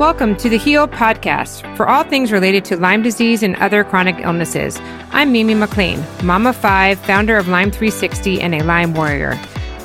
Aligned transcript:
Welcome 0.00 0.34
to 0.36 0.48
the 0.48 0.56
Heal 0.56 0.88
Podcast 0.88 1.76
for 1.76 1.86
all 1.86 2.04
things 2.04 2.32
related 2.32 2.64
to 2.64 2.76
Lyme 2.78 3.02
disease 3.02 3.42
and 3.42 3.54
other 3.56 3.84
chronic 3.84 4.16
illnesses. 4.20 4.78
I'm 5.10 5.30
Mimi 5.30 5.52
MacLean, 5.52 6.02
Mama 6.24 6.54
5, 6.54 6.98
founder 7.00 7.36
of 7.36 7.48
Lyme 7.48 7.70
360 7.70 8.40
and 8.40 8.54
a 8.54 8.64
Lyme 8.64 8.94
warrior. 8.94 9.38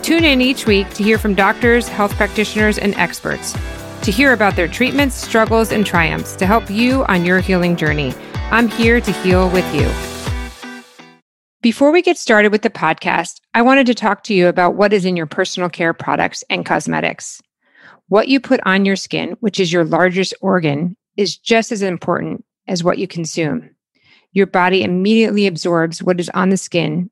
Tune 0.03 0.23
in 0.23 0.39
each 0.39 0.67
week 0.67 0.89
to 0.91 1.03
hear 1.03 1.17
from 1.17 1.35
doctors, 1.35 1.89
health 1.89 2.13
practitioners, 2.15 2.77
and 2.77 2.95
experts 2.95 3.51
to 4.03 4.09
hear 4.09 4.31
about 4.31 4.55
their 4.55 4.69
treatments, 4.69 5.17
struggles, 5.17 5.73
and 5.73 5.85
triumphs 5.85 6.37
to 6.37 6.45
help 6.45 6.69
you 6.69 7.03
on 7.07 7.25
your 7.25 7.41
healing 7.41 7.75
journey. 7.75 8.13
I'm 8.51 8.69
here 8.69 9.01
to 9.01 9.11
heal 9.11 9.49
with 9.49 9.65
you. 9.75 9.91
Before 11.61 11.91
we 11.91 12.01
get 12.01 12.17
started 12.17 12.53
with 12.53 12.61
the 12.61 12.69
podcast, 12.69 13.41
I 13.53 13.63
wanted 13.63 13.85
to 13.87 13.93
talk 13.93 14.23
to 14.23 14.33
you 14.33 14.47
about 14.47 14.75
what 14.75 14.93
is 14.93 15.03
in 15.03 15.17
your 15.17 15.25
personal 15.25 15.67
care 15.67 15.93
products 15.93 16.41
and 16.49 16.65
cosmetics. 16.65 17.41
What 18.07 18.27
you 18.27 18.39
put 18.39 18.59
on 18.65 18.85
your 18.85 18.95
skin, 18.95 19.35
which 19.39 19.59
is 19.59 19.73
your 19.73 19.83
largest 19.83 20.33
organ, 20.41 20.95
is 21.17 21.37
just 21.37 21.71
as 21.71 21.81
important 21.81 22.45
as 22.67 22.83
what 22.83 22.97
you 22.99 23.07
consume. 23.07 23.69
Your 24.33 24.45
body 24.45 24.83
immediately 24.83 25.47
absorbs 25.47 26.03
what 26.03 26.19
is 26.19 26.29
on 26.29 26.49
the 26.49 26.57
skin. 26.57 27.09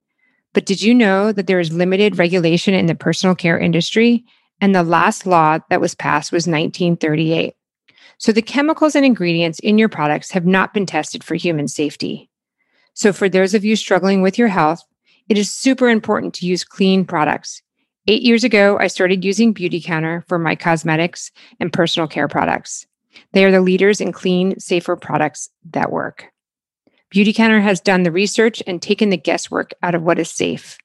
But 0.54 0.66
did 0.66 0.82
you 0.82 0.94
know 0.94 1.32
that 1.32 1.48
there 1.48 1.60
is 1.60 1.72
limited 1.72 2.20
regulation 2.20 2.74
in 2.74 2.86
the 2.86 2.96
personal 2.96 3.34
care 3.34 3.58
industry? 3.58 4.24
And 4.62 4.76
the 4.76 4.84
last 4.84 5.26
law 5.26 5.60
that 5.70 5.82
was 5.82 5.96
passed 5.96 6.32
was 6.32 6.48
1938. 6.48 7.56
So 8.18 8.32
the 8.32 8.42
chemicals 8.42 8.96
and 8.96 9.06
ingredients 9.06 9.60
in 9.60 9.78
your 9.78 9.90
products 9.90 10.32
have 10.32 10.46
not 10.46 10.74
been 10.74 10.86
tested 10.86 11.24
for 11.24 11.36
human 11.36 11.68
safety. 11.68 12.30
So 12.94 13.12
for 13.12 13.28
those 13.28 13.54
of 13.54 13.66
you 13.66 13.76
struggling 13.76 14.22
with 14.22 14.38
your 14.38 14.48
health, 14.48 14.84
it 15.28 15.38
is 15.38 15.52
super 15.52 15.90
important 15.90 16.34
to 16.36 16.46
use 16.46 16.64
clean 16.64 17.04
products. 17.06 17.62
Eight 18.06 18.22
years 18.22 18.44
ago, 18.44 18.78
I 18.80 18.88
started 18.88 19.24
using 19.24 19.54
Beautycounter 19.54 20.28
for 20.28 20.38
my 20.38 20.56
cosmetics 20.56 21.32
and 21.62 21.72
personal 21.72 22.08
care 22.08 22.28
products. 22.28 22.86
They 23.32 23.46
are 23.46 23.52
the 23.52 23.62
leaders 23.62 24.02
in 24.02 24.12
clean, 24.12 24.60
safer 24.60 24.98
products 24.98 25.50
that 25.72 25.92
work. 25.92 26.26
Beautycounter 27.16 27.62
has 27.62 27.80
done 27.80 28.04
the 28.04 28.12
research 28.12 28.62
and 28.68 28.82
taken 28.82 29.10
the 29.10 29.18
guesswork 29.18 29.72
out 29.84 29.96
of 29.96 30.04
what 30.04 30.20
is 30.20 30.30
safe. 30.30 30.78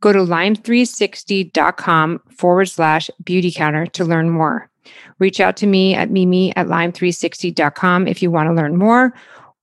Go 0.00 0.14
to 0.14 0.20
lyme360.com 0.20 2.22
forward 2.36 2.66
slash 2.66 3.10
beautycounter 3.22 3.92
to 3.92 4.04
learn 4.04 4.30
more. 4.30 4.70
Reach 5.18 5.40
out 5.40 5.58
to 5.58 5.66
me 5.66 5.94
at 5.94 6.10
mimi 6.10 6.56
at 6.56 6.68
lyme360.com 6.68 8.08
if 8.08 8.22
you 8.22 8.30
want 8.30 8.48
to 8.48 8.54
learn 8.54 8.76
more 8.76 9.12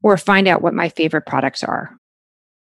or 0.03 0.15
find 0.15 0.47
out 0.47 0.61
what 0.61 0.75
my 0.75 0.89
favorite 0.89 1.25
products 1.25 1.63
are. 1.63 1.98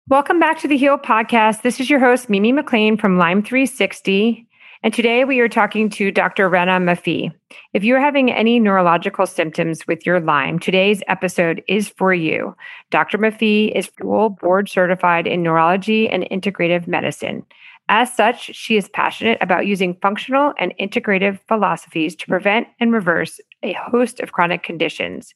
Welcome 0.08 0.40
back 0.40 0.58
to 0.60 0.68
the 0.68 0.78
Heal 0.78 0.96
Podcast. 0.96 1.60
This 1.60 1.78
is 1.80 1.90
your 1.90 2.00
host, 2.00 2.30
Mimi 2.30 2.50
MacLean 2.50 2.96
from 2.96 3.18
Lyme 3.18 3.42
360. 3.42 4.48
And 4.82 4.94
today 4.94 5.26
we 5.26 5.38
are 5.40 5.50
talking 5.50 5.90
to 5.90 6.10
Dr. 6.10 6.48
Rena 6.48 6.80
Mafi. 6.80 7.30
If 7.74 7.84
you're 7.84 8.00
having 8.00 8.32
any 8.32 8.58
neurological 8.58 9.26
symptoms 9.26 9.86
with 9.86 10.06
your 10.06 10.18
Lyme, 10.18 10.60
today's 10.60 11.02
episode 11.08 11.62
is 11.68 11.90
for 11.90 12.14
you. 12.14 12.56
Dr. 12.88 13.18
Mafi 13.18 13.70
is 13.76 13.92
full 14.00 14.30
board 14.30 14.70
certified 14.70 15.26
in 15.26 15.42
neurology 15.42 16.08
and 16.08 16.26
integrative 16.30 16.86
medicine. 16.86 17.44
As 17.90 18.10
such, 18.14 18.54
she 18.54 18.78
is 18.78 18.88
passionate 18.88 19.36
about 19.42 19.66
using 19.66 19.94
functional 20.00 20.54
and 20.58 20.72
integrative 20.80 21.38
philosophies 21.48 22.16
to 22.16 22.26
prevent 22.26 22.66
and 22.80 22.94
reverse 22.94 23.40
a 23.62 23.72
host 23.74 24.20
of 24.20 24.32
chronic 24.32 24.62
conditions. 24.62 25.34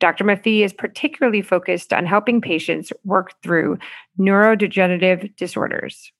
Dr. 0.00 0.24
Mafi 0.24 0.64
is 0.64 0.72
particularly 0.72 1.42
focused 1.42 1.92
on 1.92 2.06
helping 2.06 2.40
patients 2.40 2.92
work 3.04 3.32
through 3.42 3.78
neurodegenerative 4.18 5.34
disorders. 5.36 6.12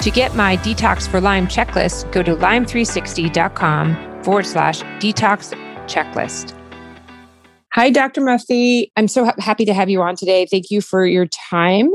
To 0.00 0.10
get 0.10 0.34
my 0.34 0.56
Detox 0.58 1.08
for 1.08 1.20
Lyme 1.20 1.46
checklist, 1.46 2.10
go 2.12 2.22
to 2.22 2.34
lyme360.com 2.36 4.22
forward 4.22 4.46
slash 4.46 4.82
detox 5.00 5.54
checklist. 5.86 6.52
Hi, 7.76 7.90
Dr. 7.90 8.22
Mafi. 8.22 8.90
I'm 8.96 9.06
so 9.06 9.26
ha- 9.26 9.34
happy 9.38 9.66
to 9.66 9.74
have 9.74 9.90
you 9.90 10.00
on 10.00 10.16
today. 10.16 10.46
Thank 10.46 10.70
you 10.70 10.80
for 10.80 11.04
your 11.04 11.26
time. 11.26 11.90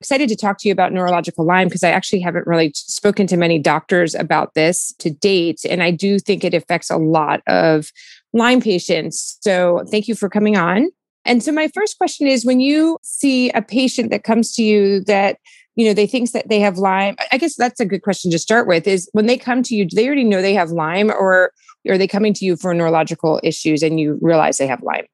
Excited 0.00 0.30
to 0.30 0.36
talk 0.36 0.56
to 0.60 0.68
you 0.68 0.72
about 0.72 0.94
neurological 0.94 1.44
Lyme 1.44 1.68
because 1.68 1.82
I 1.82 1.90
actually 1.90 2.20
haven't 2.20 2.46
really 2.46 2.72
spoken 2.74 3.26
to 3.26 3.36
many 3.36 3.58
doctors 3.58 4.14
about 4.14 4.54
this 4.54 4.94
to 4.98 5.10
date. 5.10 5.60
And 5.68 5.82
I 5.82 5.90
do 5.90 6.18
think 6.18 6.42
it 6.42 6.54
affects 6.54 6.88
a 6.88 6.96
lot 6.96 7.42
of 7.46 7.92
Lyme 8.36 8.60
patients. 8.60 9.38
So 9.40 9.84
thank 9.90 10.08
you 10.08 10.14
for 10.14 10.28
coming 10.28 10.56
on. 10.56 10.90
And 11.24 11.42
so 11.42 11.50
my 11.50 11.68
first 11.68 11.98
question 11.98 12.26
is 12.26 12.44
when 12.44 12.60
you 12.60 12.98
see 13.02 13.50
a 13.50 13.62
patient 13.62 14.10
that 14.10 14.22
comes 14.22 14.52
to 14.54 14.62
you 14.62 15.00
that 15.04 15.38
you 15.74 15.86
know 15.86 15.92
they 15.92 16.06
thinks 16.06 16.30
that 16.30 16.48
they 16.48 16.58
have 16.58 16.78
lyme 16.78 17.16
i 17.32 17.36
guess 17.36 17.54
that's 17.54 17.80
a 17.80 17.84
good 17.84 18.00
question 18.00 18.30
to 18.30 18.38
start 18.38 18.66
with 18.66 18.86
is 18.86 19.10
when 19.12 19.26
they 19.26 19.36
come 19.36 19.62
to 19.62 19.74
you 19.74 19.84
do 19.84 19.94
they 19.94 20.06
already 20.06 20.24
know 20.24 20.40
they 20.40 20.54
have 20.54 20.70
lyme 20.70 21.10
or 21.10 21.52
are 21.86 21.98
they 21.98 22.08
coming 22.08 22.32
to 22.32 22.46
you 22.46 22.56
for 22.56 22.72
neurological 22.72 23.38
issues 23.44 23.82
and 23.82 24.00
you 24.00 24.18
realize 24.22 24.56
they 24.56 24.66
have 24.66 24.82
lyme 24.82 25.04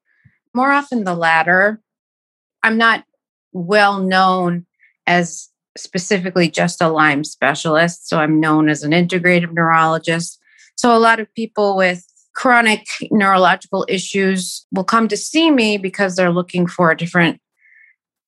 more 0.53 0.71
often 0.71 1.03
the 1.03 1.15
latter. 1.15 1.81
I'm 2.61 2.77
not 2.77 3.03
well 3.51 3.99
known 3.99 4.65
as 5.07 5.49
specifically 5.77 6.49
just 6.49 6.81
a 6.81 6.87
Lyme 6.87 7.23
specialist. 7.23 8.07
So 8.07 8.19
I'm 8.19 8.39
known 8.39 8.69
as 8.69 8.83
an 8.83 8.91
integrative 8.91 9.51
neurologist. 9.51 10.39
So 10.75 10.95
a 10.95 10.99
lot 10.99 11.19
of 11.19 11.33
people 11.33 11.75
with 11.75 12.05
chronic 12.33 12.87
neurological 13.11 13.85
issues 13.87 14.65
will 14.71 14.83
come 14.83 15.07
to 15.07 15.17
see 15.17 15.51
me 15.51 15.77
because 15.77 16.15
they're 16.15 16.31
looking 16.31 16.67
for 16.67 16.91
a 16.91 16.97
different 16.97 17.39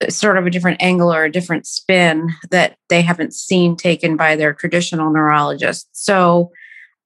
sort 0.09 0.37
of 0.37 0.45
a 0.45 0.49
different 0.49 0.81
angle 0.81 1.13
or 1.13 1.23
a 1.23 1.31
different 1.31 1.65
spin 1.65 2.29
that 2.51 2.77
they 2.89 3.01
haven't 3.01 3.33
seen 3.33 3.75
taken 3.75 4.17
by 4.17 4.35
their 4.35 4.53
traditional 4.53 5.11
neurologist. 5.11 5.87
So 5.93 6.51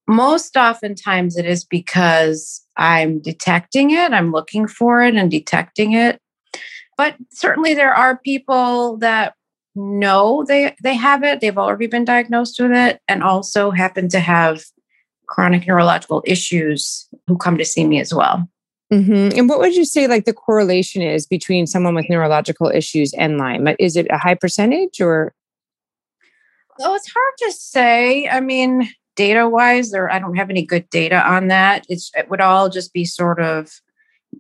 most 0.08 0.58
oftentimes 0.58 1.38
it 1.38 1.46
is 1.46 1.64
because 1.64 2.62
I'm 2.78 3.20
detecting 3.20 3.92
it, 3.92 4.12
I'm 4.12 4.32
looking 4.32 4.68
for 4.68 5.04
it 5.04 5.16
and 5.16 5.30
detecting 5.30 5.94
it. 5.94 6.20
But 6.98 7.16
certainly 7.32 7.74
there 7.76 7.94
are 7.94 8.18
people 8.18 8.98
that 8.98 9.36
know 9.76 10.44
they 10.48 10.76
they 10.84 10.96
have 10.96 11.24
it, 11.24 11.40
they've 11.40 11.58
already 11.58 11.88
been 11.88 12.06
diagnosed 12.06 12.60
with 12.60 12.72
it 12.72 13.00
and 13.08 13.24
also 13.24 13.72
happen 13.72 14.10
to 14.10 14.20
have 14.20 14.64
chronic 15.30 15.68
neurological 15.68 16.24
issues 16.26 17.08
who 17.28 17.38
come 17.38 17.58
to 17.58 17.66
see 17.66 17.86
me 17.86 18.00
as 18.00 18.14
well. 18.14 18.50
Mm-hmm. 18.92 19.38
And 19.38 19.48
what 19.48 19.60
would 19.60 19.76
you 19.76 19.86
say 19.86 20.08
like 20.08 20.26
the 20.26 20.34
correlation 20.34 21.02
is 21.02 21.28
between 21.28 21.68
someone 21.68 21.94
with 21.94 22.10
neurological 22.10 22.70
issues 22.70 23.14
and 23.14 23.38
Lyme? 23.38 23.68
Is 23.78 23.96
it 23.96 24.08
a 24.10 24.18
high 24.18 24.36
percentage 24.36 25.00
or? 25.00 25.34
Well, 26.80 26.96
it's 26.96 27.12
hard 27.12 27.34
to 27.40 27.52
say. 27.52 28.28
I 28.28 28.40
mean, 28.40 28.90
data 29.20 29.50
wise 29.50 29.92
there 29.92 30.10
i 30.10 30.18
don't 30.18 30.38
have 30.38 30.50
any 30.50 30.66
good 30.66 30.90
data 30.92 31.22
on 31.30 31.50
that 31.50 31.86
it's, 31.90 32.10
it 32.16 32.30
would 32.30 32.40
all 32.40 32.70
just 32.70 32.94
be 32.94 33.04
sort 33.04 33.42
of 33.42 33.82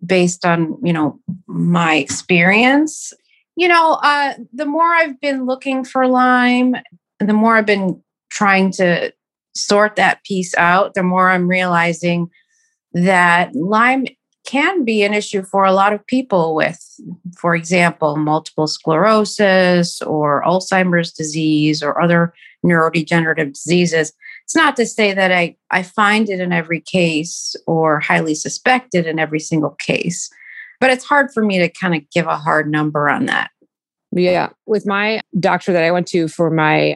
based 0.05 0.45
on 0.45 0.77
you 0.81 0.93
know 0.93 1.19
my 1.47 1.95
experience 1.95 3.11
you 3.57 3.67
know 3.67 3.99
uh, 4.01 4.35
the 4.53 4.65
more 4.65 4.93
i've 4.93 5.19
been 5.19 5.45
looking 5.45 5.83
for 5.83 6.07
lyme 6.07 6.77
the 7.19 7.33
more 7.33 7.57
i've 7.57 7.65
been 7.65 8.01
trying 8.29 8.71
to 8.71 9.11
sort 9.55 9.95
that 9.95 10.23
piece 10.23 10.55
out 10.57 10.93
the 10.93 11.03
more 11.03 11.29
i'm 11.29 11.47
realizing 11.47 12.29
that 12.93 13.53
lyme 13.55 14.05
can 14.45 14.83
be 14.83 15.03
an 15.03 15.13
issue 15.13 15.43
for 15.43 15.63
a 15.63 15.73
lot 15.73 15.93
of 15.93 16.05
people 16.07 16.55
with 16.55 16.79
for 17.37 17.55
example 17.55 18.15
multiple 18.15 18.67
sclerosis 18.67 20.01
or 20.03 20.43
alzheimer's 20.43 21.11
disease 21.11 21.83
or 21.83 22.01
other 22.01 22.33
neurodegenerative 22.65 23.53
diseases 23.53 24.13
it's 24.49 24.55
not 24.55 24.75
to 24.77 24.85
say 24.87 25.13
that 25.13 25.31
I, 25.31 25.57
I 25.69 25.83
find 25.83 26.27
it 26.27 26.39
in 26.39 26.51
every 26.51 26.81
case 26.81 27.55
or 27.67 27.99
highly 27.99 28.33
suspected 28.33 29.05
in 29.05 29.19
every 29.19 29.39
single 29.39 29.75
case, 29.77 30.27
but 30.79 30.89
it's 30.89 31.05
hard 31.05 31.31
for 31.31 31.45
me 31.45 31.59
to 31.59 31.69
kind 31.69 31.93
of 31.93 32.01
give 32.09 32.25
a 32.25 32.35
hard 32.35 32.67
number 32.67 33.11
on 33.11 33.27
that. 33.27 33.51
Yeah. 34.11 34.49
With 34.65 34.87
my 34.87 35.21
doctor 35.39 35.71
that 35.71 35.83
I 35.83 35.91
went 35.91 36.07
to 36.07 36.27
for 36.27 36.49
my 36.49 36.95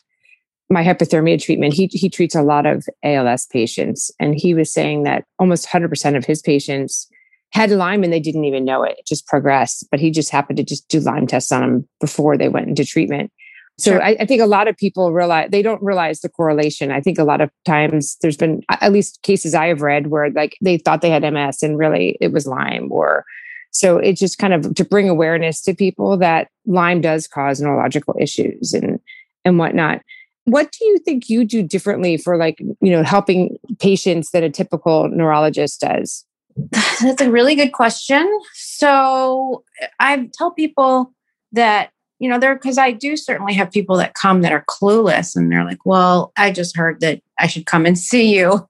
my 0.69 0.83
hyperthermia 0.83 1.41
treatment, 1.41 1.73
he 1.73 1.87
he 1.87 2.09
treats 2.09 2.35
a 2.35 2.41
lot 2.41 2.65
of 2.65 2.85
ALS 3.03 3.45
patients. 3.45 4.11
And 4.19 4.35
he 4.35 4.53
was 4.53 4.71
saying 4.71 5.03
that 5.03 5.25
almost 5.39 5.67
100% 5.67 6.17
of 6.17 6.25
his 6.25 6.41
patients 6.41 7.07
had 7.51 7.69
Lyme 7.69 8.03
and 8.03 8.11
they 8.11 8.19
didn't 8.19 8.45
even 8.45 8.65
know 8.65 8.83
it. 8.83 8.95
It 8.97 9.05
just 9.05 9.27
progressed. 9.27 9.87
But 9.91 9.99
he 9.99 10.09
just 10.09 10.31
happened 10.31 10.57
to 10.57 10.63
just 10.63 10.87
do 10.87 10.99
Lyme 10.99 11.27
tests 11.27 11.51
on 11.51 11.61
them 11.61 11.89
before 11.99 12.37
they 12.37 12.49
went 12.49 12.67
into 12.67 12.85
treatment. 12.85 13.31
So 13.77 13.91
sure. 13.91 14.03
I, 14.03 14.15
I, 14.19 14.25
think 14.25 14.41
a 14.41 14.45
lot 14.45 14.67
of 14.67 14.77
people 14.77 15.11
realize 15.11 15.49
they 15.49 15.63
don't 15.63 15.81
realize 15.81 16.21
the 16.21 16.29
correlation. 16.29 16.91
I 16.91 17.01
think 17.01 17.17
a 17.17 17.23
lot 17.23 17.41
of 17.41 17.49
times 17.65 18.17
there's 18.21 18.37
been 18.37 18.61
at 18.69 18.91
least 18.91 19.23
cases 19.23 19.55
I 19.55 19.67
have 19.67 19.81
read 19.81 20.07
where 20.07 20.29
like 20.29 20.57
they 20.61 20.77
thought 20.77 21.01
they 21.01 21.09
had 21.09 21.23
MS 21.23 21.63
and 21.63 21.77
really 21.77 22.15
it 22.21 22.31
was 22.31 22.45
Lyme 22.45 22.91
or 22.91 23.25
so 23.71 23.97
it's 23.97 24.19
just 24.19 24.37
kind 24.37 24.53
of 24.53 24.75
to 24.75 24.85
bring 24.85 25.09
awareness 25.09 25.59
to 25.63 25.73
people 25.73 26.17
that 26.17 26.49
Lyme 26.67 27.01
does 27.01 27.27
cause 27.27 27.59
neurological 27.59 28.15
issues 28.19 28.73
and 28.73 28.99
and 29.43 29.57
whatnot. 29.57 30.01
What 30.45 30.71
do 30.71 30.85
you 30.85 30.97
think 30.99 31.29
you 31.29 31.45
do 31.45 31.63
differently 31.63 32.17
for 32.17 32.37
like, 32.37 32.59
you 32.59 32.91
know, 32.91 33.03
helping 33.03 33.57
patients 33.79 34.31
that 34.31 34.43
a 34.43 34.49
typical 34.49 35.07
neurologist 35.09 35.81
does? 35.81 36.25
That's 37.01 37.21
a 37.21 37.31
really 37.31 37.55
good 37.55 37.71
question. 37.71 38.29
So 38.53 39.63
I 39.99 40.29
tell 40.37 40.51
people 40.51 41.13
that 41.53 41.91
you 42.23 42.29
know, 42.29 42.39
there 42.39 42.55
because 42.55 42.77
I 42.77 42.91
do 42.91 43.17
certainly 43.17 43.53
have 43.55 43.69
people 43.69 43.97
that 43.97 44.13
come 44.13 44.43
that 44.43 44.53
are 44.53 44.63
clueless 44.69 45.35
and 45.35 45.51
they're 45.51 45.65
like, 45.65 45.85
well, 45.85 46.31
I 46.37 46.51
just 46.51 46.77
heard 46.77 47.01
that 47.01 47.21
I 47.37 47.47
should 47.47 47.65
come 47.65 47.85
and 47.85 47.99
see 47.99 48.33
you. 48.33 48.65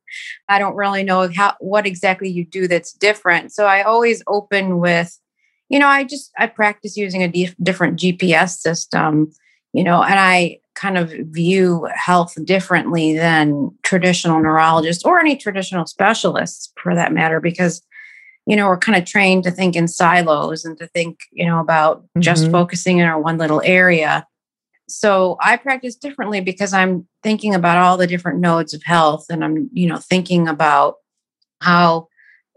I 0.50 0.58
don't 0.58 0.76
really 0.76 1.04
know 1.04 1.30
how 1.32 1.54
what 1.60 1.86
exactly 1.86 2.30
you 2.30 2.46
do 2.46 2.68
that's 2.68 2.94
different. 2.94 3.52
So 3.52 3.68
I 3.68 3.84
always 3.84 4.24
open 4.26 4.80
with, 4.80 5.20
you 5.70 5.78
know, 5.78 5.88
I 5.88 6.04
just 6.04 6.32
I 6.40 6.48
practice 6.48 6.98
using 6.98 7.22
a 7.22 7.28
d- 7.28 7.54
different 7.62 8.00
GPS 8.00 8.58
system, 8.58 9.32
you 9.72 9.84
know, 9.84 10.02
and 10.02 10.20
I 10.20 10.58
kind 10.76 10.98
of 10.98 11.12
view 11.12 11.88
health 11.94 12.36
differently 12.46 13.16
than 13.16 13.72
traditional 13.84 14.40
neurologists 14.40 15.04
or 15.04 15.20
any 15.20 15.36
traditional 15.36 15.86
specialists 15.86 16.72
for 16.82 16.96
that 16.96 17.14
matter 17.14 17.40
because 17.40 17.82
you 18.46 18.56
know 18.56 18.68
we're 18.68 18.78
kind 18.78 18.98
of 18.98 19.06
trained 19.06 19.44
to 19.44 19.52
think 19.52 19.76
in 19.76 19.88
silos 19.88 20.66
and 20.66 20.78
to 20.78 20.88
think 20.88 21.20
you 21.32 21.46
know 21.46 21.60
about 21.60 22.02
mm-hmm. 22.02 22.22
just 22.22 22.50
focusing 22.52 22.98
in 22.98 23.06
our 23.06 23.22
one 23.22 23.38
little 23.38 23.62
area 23.64 24.26
so 24.88 25.38
i 25.42 25.56
practice 25.56 25.96
differently 25.96 26.42
because 26.42 26.74
i'm 26.74 27.08
thinking 27.22 27.54
about 27.54 27.78
all 27.78 27.98
the 27.98 28.08
different 28.08 28.40
nodes 28.40 28.74
of 28.74 28.82
health 28.84 29.26
and 29.30 29.44
i'm 29.44 29.70
you 29.74 29.88
know 29.88 29.98
thinking 29.98 30.48
about 30.48 30.96
how 31.62 32.08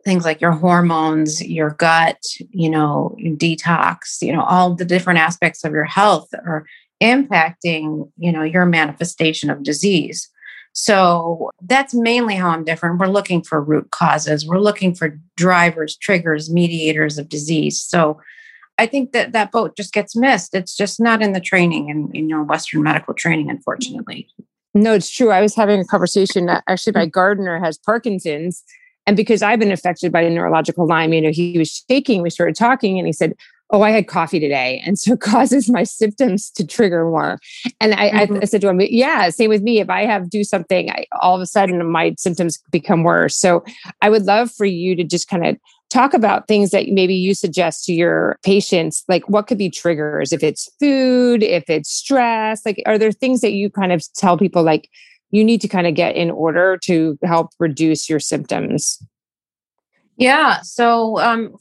things 0.04 0.24
like 0.24 0.40
your 0.40 0.52
hormones 0.52 1.44
your 1.44 1.70
gut 1.70 2.22
you 2.50 2.70
know 2.70 3.14
detox 3.20 4.22
you 4.22 4.32
know 4.32 4.42
all 4.42 4.74
the 4.74 4.84
different 4.84 5.18
aspects 5.18 5.64
of 5.64 5.72
your 5.72 5.84
health 5.84 6.28
are 6.44 6.64
impacting 7.02 8.10
you 8.18 8.32
know 8.32 8.42
your 8.42 8.66
manifestation 8.66 9.50
of 9.50 9.62
disease. 9.62 10.28
So 10.72 11.50
that's 11.62 11.94
mainly 11.94 12.34
how 12.34 12.50
i'm 12.50 12.64
different. 12.64 12.98
We're 12.98 13.06
looking 13.06 13.42
for 13.42 13.62
root 13.62 13.90
causes. 13.90 14.46
We're 14.46 14.58
looking 14.58 14.94
for 14.94 15.18
drivers 15.36 15.96
triggers 15.96 16.50
mediators 16.50 17.18
of 17.18 17.28
disease. 17.28 17.80
So 17.80 18.20
i 18.78 18.86
think 18.86 19.12
that 19.12 19.32
that 19.32 19.52
boat 19.52 19.76
just 19.76 19.92
gets 19.92 20.16
missed. 20.16 20.54
It's 20.54 20.76
just 20.76 21.00
not 21.00 21.22
in 21.22 21.32
the 21.32 21.40
training 21.40 21.90
and 21.90 22.14
you 22.14 22.22
know 22.22 22.42
western 22.42 22.82
medical 22.82 23.14
training 23.14 23.50
unfortunately. 23.50 24.28
No 24.74 24.92
it's 24.94 25.10
true. 25.10 25.30
I 25.30 25.40
was 25.40 25.54
having 25.54 25.80
a 25.80 25.84
conversation 25.84 26.48
uh, 26.48 26.60
actually 26.68 26.94
my 26.94 27.06
gardener 27.06 27.58
has 27.58 27.78
parkinson's 27.78 28.62
and 29.06 29.16
because 29.16 29.42
i've 29.42 29.58
been 29.58 29.72
affected 29.72 30.12
by 30.12 30.28
neurological 30.28 30.86
lyme 30.86 31.12
you 31.12 31.20
know 31.20 31.30
he 31.30 31.58
was 31.58 31.84
shaking 31.88 32.22
we 32.22 32.30
started 32.30 32.56
talking 32.56 32.98
and 32.98 33.06
he 33.06 33.12
said 33.12 33.34
oh, 33.70 33.82
I 33.82 33.90
had 33.90 34.06
coffee 34.06 34.40
today. 34.40 34.82
And 34.84 34.98
so 34.98 35.14
it 35.14 35.20
causes 35.20 35.68
my 35.68 35.84
symptoms 35.84 36.50
to 36.50 36.66
trigger 36.66 37.04
more. 37.04 37.38
And 37.80 37.94
I, 37.94 38.10
mm-hmm. 38.10 38.34
I, 38.34 38.38
I, 38.42 38.44
said 38.44 38.60
to 38.60 38.68
him, 38.68 38.80
yeah, 38.80 39.28
same 39.30 39.50
with 39.50 39.62
me. 39.62 39.80
If 39.80 39.90
I 39.90 40.04
have 40.04 40.30
do 40.30 40.44
something, 40.44 40.90
I, 40.90 41.06
all 41.20 41.34
of 41.34 41.40
a 41.40 41.46
sudden 41.46 41.90
my 41.90 42.14
symptoms 42.18 42.62
become 42.70 43.02
worse. 43.02 43.36
So 43.36 43.64
I 44.02 44.10
would 44.10 44.24
love 44.24 44.50
for 44.52 44.66
you 44.66 44.94
to 44.96 45.04
just 45.04 45.28
kind 45.28 45.46
of 45.46 45.56
talk 45.88 46.14
about 46.14 46.48
things 46.48 46.70
that 46.70 46.88
maybe 46.88 47.14
you 47.14 47.32
suggest 47.32 47.84
to 47.84 47.92
your 47.92 48.38
patients 48.44 49.04
like 49.08 49.28
what 49.28 49.46
could 49.46 49.56
be 49.56 49.70
triggers 49.70 50.32
if 50.32 50.42
it's 50.42 50.68
food 50.80 51.44
if 51.44 51.70
it's 51.70 51.88
stress 51.88 52.66
like 52.66 52.82
are 52.86 52.98
there 52.98 53.12
things 53.12 53.40
that 53.40 53.52
you 53.52 53.70
kind 53.70 53.92
of 53.92 54.02
tell 54.14 54.36
people 54.36 54.64
like 54.64 54.90
you 55.30 55.44
need 55.44 55.60
to 55.60 55.68
kind 55.68 55.86
of 55.86 55.94
get 55.94 56.16
in 56.16 56.28
order 56.28 56.76
to 56.76 57.16
help 57.22 57.50
reduce 57.60 58.08
your 58.08 58.18
symptoms 58.18 59.00
yeah. 60.16 60.60
So, 60.62 61.18
um, 61.18 61.56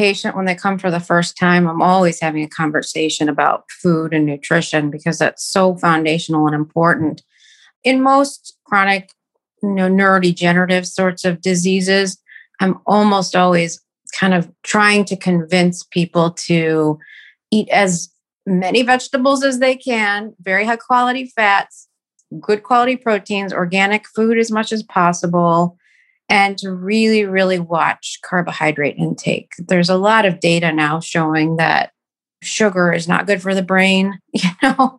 patient 0.00 0.34
when 0.34 0.46
they 0.46 0.54
come 0.54 0.78
for 0.78 0.90
the 0.90 0.98
first 0.98 1.36
time, 1.36 1.68
I'm 1.68 1.82
always 1.82 2.20
having 2.20 2.42
a 2.42 2.48
conversation 2.48 3.28
about 3.28 3.70
food 3.70 4.14
and 4.14 4.24
nutrition 4.24 4.90
because 4.90 5.18
that's 5.18 5.44
so 5.44 5.76
foundational 5.76 6.46
and 6.46 6.54
important. 6.54 7.22
In 7.84 8.00
most 8.00 8.56
chronic, 8.64 9.12
you 9.62 9.74
know, 9.74 9.90
neurodegenerative 9.90 10.86
sorts 10.86 11.26
of 11.26 11.42
diseases, 11.42 12.16
I'm 12.60 12.78
almost 12.86 13.36
always 13.36 13.78
kind 14.18 14.32
of 14.32 14.50
trying 14.62 15.04
to 15.04 15.16
convince 15.18 15.84
people 15.84 16.30
to 16.48 16.98
eat 17.50 17.68
as 17.68 18.08
many 18.46 18.80
vegetables 18.80 19.44
as 19.44 19.58
they 19.58 19.76
can, 19.76 20.32
very 20.40 20.64
high 20.64 20.76
quality 20.76 21.26
fats, 21.26 21.88
good 22.40 22.62
quality 22.62 22.96
proteins, 22.96 23.52
organic 23.52 24.06
food 24.08 24.38
as 24.38 24.50
much 24.50 24.72
as 24.72 24.82
possible, 24.82 25.76
and 26.30 26.56
to 26.58 26.70
really, 26.70 27.24
really 27.24 27.58
watch 27.58 28.20
carbohydrate 28.22 28.96
intake. 28.96 29.50
There's 29.58 29.90
a 29.90 29.96
lot 29.96 30.24
of 30.24 30.38
data 30.38 30.72
now 30.72 31.00
showing 31.00 31.56
that 31.56 31.90
sugar 32.40 32.92
is 32.92 33.08
not 33.08 33.26
good 33.26 33.42
for 33.42 33.54
the 33.54 33.62
brain. 33.62 34.18
You 34.32 34.48
know, 34.62 34.96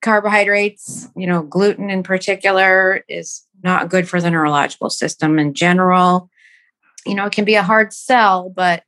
carbohydrates, 0.00 1.08
you 1.16 1.26
know, 1.26 1.42
gluten 1.42 1.90
in 1.90 2.04
particular 2.04 3.02
is 3.08 3.44
not 3.64 3.88
good 3.88 4.08
for 4.08 4.20
the 4.20 4.30
neurological 4.30 4.90
system 4.90 5.38
in 5.38 5.52
general. 5.52 6.30
You 7.04 7.16
know, 7.16 7.26
it 7.26 7.32
can 7.32 7.44
be 7.44 7.56
a 7.56 7.62
hard 7.62 7.92
sell, 7.92 8.50
but 8.54 8.84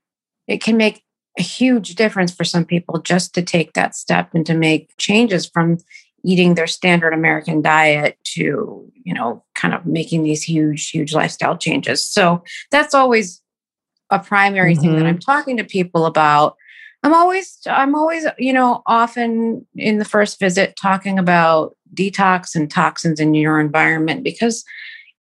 it 0.46 0.62
can 0.62 0.76
make 0.76 1.02
a 1.38 1.42
huge 1.42 1.96
difference 1.96 2.32
for 2.32 2.44
some 2.44 2.64
people 2.64 3.00
just 3.00 3.34
to 3.34 3.42
take 3.42 3.72
that 3.72 3.96
step 3.96 4.30
and 4.34 4.46
to 4.46 4.54
make 4.54 4.96
changes 4.98 5.46
from 5.46 5.78
eating 6.24 6.54
their 6.54 6.66
standard 6.66 7.12
American 7.12 7.62
diet 7.62 8.18
to, 8.24 8.90
you 9.04 9.14
know, 9.14 9.42
kind 9.54 9.74
of 9.74 9.86
making 9.86 10.22
these 10.22 10.42
huge, 10.42 10.90
huge 10.90 11.14
lifestyle 11.14 11.56
changes. 11.56 12.04
So 12.04 12.42
that's 12.70 12.94
always 12.94 13.42
a 14.10 14.18
primary 14.18 14.74
mm-hmm. 14.74 14.82
thing 14.82 14.96
that 14.96 15.06
I'm 15.06 15.18
mm-hmm. 15.18 15.30
talking 15.30 15.56
to 15.56 15.64
people 15.64 16.06
about. 16.06 16.56
I'm 17.02 17.14
always, 17.14 17.58
I'm 17.66 17.94
always, 17.94 18.26
you 18.38 18.52
know, 18.52 18.82
often 18.86 19.66
in 19.74 19.98
the 19.98 20.04
first 20.04 20.38
visit 20.38 20.76
talking 20.76 21.18
about 21.18 21.76
detox 21.94 22.54
and 22.54 22.70
toxins 22.70 23.20
in 23.20 23.34
your 23.34 23.58
environment 23.58 24.22
because 24.22 24.64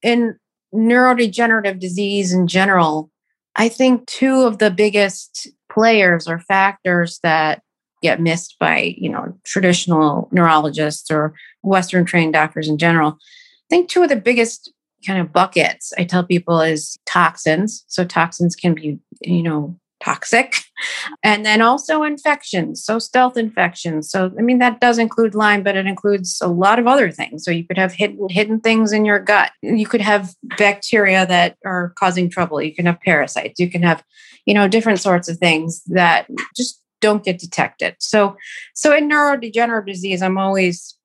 in 0.02 0.36
neurodegenerative 0.74 1.78
disease 1.78 2.32
in 2.32 2.46
general, 2.46 3.10
I 3.56 3.68
think 3.68 4.06
two 4.06 4.42
of 4.42 4.58
the 4.58 4.70
biggest 4.70 5.48
players 5.70 6.28
or 6.28 6.38
factors 6.40 7.18
that 7.22 7.62
get 8.02 8.20
missed 8.20 8.56
by 8.58 8.94
you 8.96 9.08
know 9.08 9.34
traditional 9.44 10.28
neurologists 10.32 11.10
or 11.10 11.34
western 11.62 12.04
trained 12.04 12.32
doctors 12.32 12.68
in 12.68 12.78
general. 12.78 13.12
I 13.12 13.68
think 13.68 13.88
two 13.88 14.02
of 14.02 14.08
the 14.08 14.16
biggest 14.16 14.72
kind 15.06 15.18
of 15.18 15.32
buckets 15.32 15.94
i 15.96 16.04
tell 16.04 16.24
people 16.24 16.60
is 16.60 16.98
toxins. 17.06 17.84
So 17.88 18.04
toxins 18.04 18.54
can 18.56 18.74
be 18.74 18.98
you 19.22 19.42
know 19.42 19.78
toxic. 20.02 20.56
And 21.22 21.44
then 21.44 21.60
also 21.60 22.04
infections. 22.04 22.82
So 22.82 22.98
stealth 22.98 23.36
infections. 23.36 24.10
So 24.10 24.32
i 24.38 24.42
mean 24.42 24.58
that 24.60 24.80
does 24.80 24.98
include 24.98 25.34
lyme 25.34 25.62
but 25.62 25.76
it 25.76 25.86
includes 25.86 26.38
a 26.40 26.48
lot 26.48 26.78
of 26.78 26.86
other 26.86 27.10
things. 27.10 27.44
So 27.44 27.50
you 27.50 27.66
could 27.66 27.76
have 27.76 27.92
hidden 27.92 28.26
hidden 28.30 28.60
things 28.60 28.92
in 28.92 29.04
your 29.04 29.18
gut. 29.18 29.52
You 29.62 29.86
could 29.86 30.00
have 30.00 30.34
bacteria 30.56 31.26
that 31.26 31.56
are 31.66 31.92
causing 31.98 32.30
trouble. 32.30 32.62
You 32.62 32.74
can 32.74 32.86
have 32.86 33.00
parasites. 33.02 33.60
You 33.60 33.70
can 33.70 33.82
have 33.82 34.02
you 34.46 34.54
know 34.54 34.68
different 34.68 35.00
sorts 35.00 35.28
of 35.28 35.36
things 35.36 35.82
that 35.88 36.26
just 36.56 36.79
don't 37.00 37.24
get 37.24 37.38
detected. 37.38 37.96
So, 37.98 38.36
so 38.74 38.94
in 38.94 39.08
neurodegenerative 39.08 39.86
disease, 39.86 40.22
I'm 40.22 40.38
always 40.38 40.96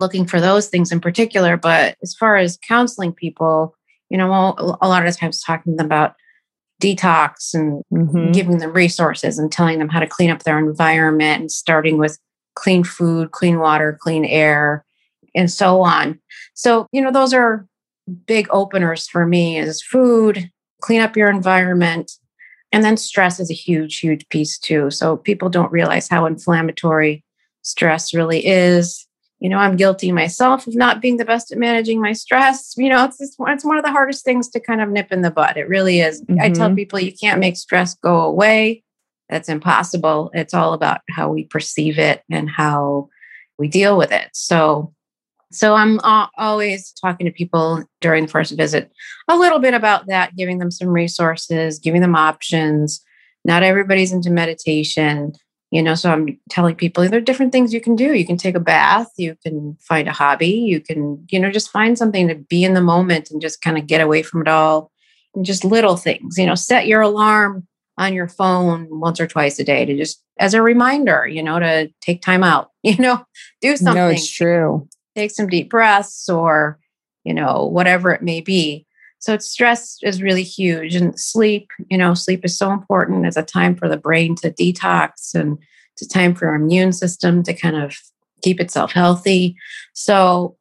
looking 0.00 0.26
for 0.26 0.40
those 0.40 0.68
things 0.68 0.92
in 0.92 1.00
particular. 1.00 1.56
But 1.56 1.96
as 2.02 2.14
far 2.14 2.36
as 2.36 2.58
counseling 2.66 3.12
people, 3.12 3.74
you 4.10 4.18
know, 4.18 4.54
a 4.80 4.88
lot 4.88 5.06
of 5.06 5.16
times 5.16 5.42
talking 5.42 5.72
to 5.72 5.76
them 5.76 5.86
about 5.86 6.14
detox 6.80 7.54
and 7.54 7.82
mm-hmm. 7.92 8.32
giving 8.32 8.58
them 8.58 8.72
resources 8.72 9.38
and 9.38 9.50
telling 9.50 9.78
them 9.78 9.88
how 9.88 10.00
to 10.00 10.06
clean 10.06 10.30
up 10.30 10.42
their 10.42 10.58
environment 10.58 11.40
and 11.40 11.50
starting 11.50 11.98
with 11.98 12.18
clean 12.54 12.84
food, 12.84 13.30
clean 13.32 13.58
water, 13.58 13.98
clean 14.00 14.24
air, 14.24 14.84
and 15.34 15.50
so 15.50 15.82
on. 15.82 16.18
So, 16.54 16.86
you 16.92 17.00
know, 17.00 17.10
those 17.10 17.32
are 17.32 17.66
big 18.26 18.46
openers 18.50 19.08
for 19.08 19.26
me 19.26 19.58
is 19.58 19.82
food, 19.82 20.50
clean 20.82 21.00
up 21.00 21.16
your 21.16 21.30
environment, 21.30 22.12
and 22.72 22.84
then 22.84 22.96
stress 22.96 23.40
is 23.40 23.50
a 23.50 23.54
huge, 23.54 23.98
huge 23.98 24.28
piece 24.28 24.58
too. 24.58 24.90
So 24.90 25.16
people 25.16 25.48
don't 25.48 25.72
realize 25.72 26.08
how 26.08 26.26
inflammatory 26.26 27.24
stress 27.62 28.12
really 28.14 28.46
is. 28.46 29.06
You 29.38 29.50
know, 29.50 29.58
I'm 29.58 29.76
guilty 29.76 30.12
myself 30.12 30.66
of 30.66 30.74
not 30.74 31.02
being 31.02 31.18
the 31.18 31.24
best 31.24 31.52
at 31.52 31.58
managing 31.58 32.00
my 32.00 32.12
stress. 32.12 32.74
You 32.78 32.88
know, 32.88 33.04
it's 33.04 33.18
just, 33.18 33.36
it's 33.38 33.64
one 33.64 33.78
of 33.78 33.84
the 33.84 33.90
hardest 33.90 34.24
things 34.24 34.48
to 34.50 34.60
kind 34.60 34.80
of 34.80 34.88
nip 34.88 35.12
in 35.12 35.22
the 35.22 35.30
bud. 35.30 35.56
It 35.56 35.68
really 35.68 36.00
is. 36.00 36.22
Mm-hmm. 36.22 36.40
I 36.40 36.50
tell 36.50 36.68
mm-hmm. 36.68 36.76
people 36.76 37.00
you 37.00 37.12
can't 37.12 37.40
make 37.40 37.56
stress 37.56 37.94
go 37.94 38.20
away. 38.20 38.82
That's 39.28 39.48
impossible. 39.48 40.30
It's 40.34 40.54
all 40.54 40.72
about 40.72 41.00
how 41.10 41.30
we 41.30 41.44
perceive 41.44 41.98
it 41.98 42.22
and 42.30 42.48
how 42.48 43.08
we 43.58 43.68
deal 43.68 43.96
with 43.96 44.12
it. 44.12 44.28
So 44.32 44.94
so 45.52 45.74
I'm 45.74 46.00
always 46.36 46.92
talking 46.92 47.26
to 47.26 47.32
people 47.32 47.84
during 48.00 48.26
the 48.26 48.30
first 48.30 48.56
visit 48.56 48.90
a 49.28 49.36
little 49.36 49.58
bit 49.58 49.74
about 49.74 50.06
that, 50.06 50.34
giving 50.36 50.58
them 50.58 50.70
some 50.70 50.88
resources, 50.88 51.78
giving 51.78 52.00
them 52.00 52.16
options. 52.16 53.00
Not 53.44 53.62
everybody's 53.62 54.12
into 54.12 54.30
meditation, 54.30 55.32
you 55.70 55.82
know, 55.82 55.94
so 55.94 56.10
I'm 56.10 56.38
telling 56.50 56.74
people 56.74 57.08
there 57.08 57.18
are 57.18 57.22
different 57.22 57.52
things 57.52 57.72
you 57.72 57.80
can 57.80 57.94
do. 57.94 58.14
You 58.14 58.26
can 58.26 58.36
take 58.36 58.56
a 58.56 58.60
bath, 58.60 59.08
you 59.16 59.36
can 59.44 59.76
find 59.80 60.08
a 60.08 60.12
hobby, 60.12 60.48
you 60.48 60.80
can, 60.80 61.24
you 61.30 61.38
know, 61.38 61.50
just 61.50 61.70
find 61.70 61.96
something 61.96 62.26
to 62.26 62.34
be 62.34 62.64
in 62.64 62.74
the 62.74 62.80
moment 62.80 63.30
and 63.30 63.40
just 63.40 63.62
kind 63.62 63.78
of 63.78 63.86
get 63.86 64.00
away 64.00 64.22
from 64.22 64.40
it 64.40 64.48
all. 64.48 64.90
And 65.34 65.44
just 65.44 65.64
little 65.64 65.96
things, 65.96 66.38
you 66.38 66.46
know, 66.46 66.54
set 66.54 66.86
your 66.86 67.02
alarm 67.02 67.68
on 67.98 68.14
your 68.14 68.28
phone 68.28 68.88
once 68.90 69.20
or 69.20 69.26
twice 69.26 69.58
a 69.58 69.64
day 69.64 69.84
to 69.84 69.96
just 69.96 70.22
as 70.38 70.54
a 70.54 70.62
reminder, 70.62 71.26
you 71.26 71.42
know, 71.42 71.58
to 71.58 71.90
take 72.00 72.20
time 72.20 72.42
out, 72.42 72.70
you 72.82 72.96
know, 72.96 73.24
do 73.60 73.76
something. 73.76 73.94
No, 73.94 74.08
it's 74.08 74.30
true 74.30 74.88
take 75.16 75.30
some 75.30 75.48
deep 75.48 75.70
breaths 75.70 76.28
or, 76.28 76.78
you 77.24 77.34
know, 77.34 77.64
whatever 77.64 78.12
it 78.12 78.22
may 78.22 78.40
be. 78.40 78.86
So 79.18 79.38
stress 79.38 79.98
is 80.02 80.22
really 80.22 80.42
huge 80.42 80.94
and 80.94 81.18
sleep, 81.18 81.70
you 81.88 81.96
know, 81.96 82.14
sleep 82.14 82.44
is 82.44 82.56
so 82.56 82.70
important 82.70 83.26
as 83.26 83.36
a 83.36 83.42
time 83.42 83.74
for 83.74 83.88
the 83.88 83.96
brain 83.96 84.36
to 84.36 84.50
detox 84.52 85.34
and 85.34 85.58
it's 85.94 86.02
a 86.02 86.08
time 86.08 86.34
for 86.34 86.48
our 86.48 86.56
immune 86.56 86.92
system 86.92 87.42
to 87.44 87.54
kind 87.54 87.76
of 87.76 87.96
keep 88.42 88.60
itself 88.60 88.92
healthy. 88.92 89.56
So 89.94 90.56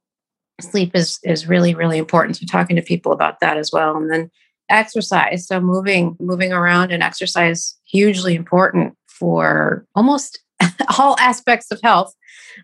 sleep 0.62 0.96
is 0.96 1.20
is 1.24 1.48
really 1.48 1.76
really 1.76 1.98
important 1.98 2.38
so 2.38 2.46
talking 2.46 2.78
to 2.78 2.82
people 2.82 3.12
about 3.12 3.42
that 3.42 3.58
as 3.58 3.72
well 3.74 3.98
and 3.98 4.10
then 4.10 4.32
exercise 4.70 5.46
so 5.46 5.60
moving 5.60 6.16
moving 6.20 6.54
around 6.54 6.92
and 6.92 7.04
exercise 7.04 7.76
hugely 7.86 8.36
important 8.36 8.96
for 9.08 9.86
almost 9.96 10.40
all 10.98 11.18
aspects 11.20 11.72
of 11.72 11.80
health 11.84 12.14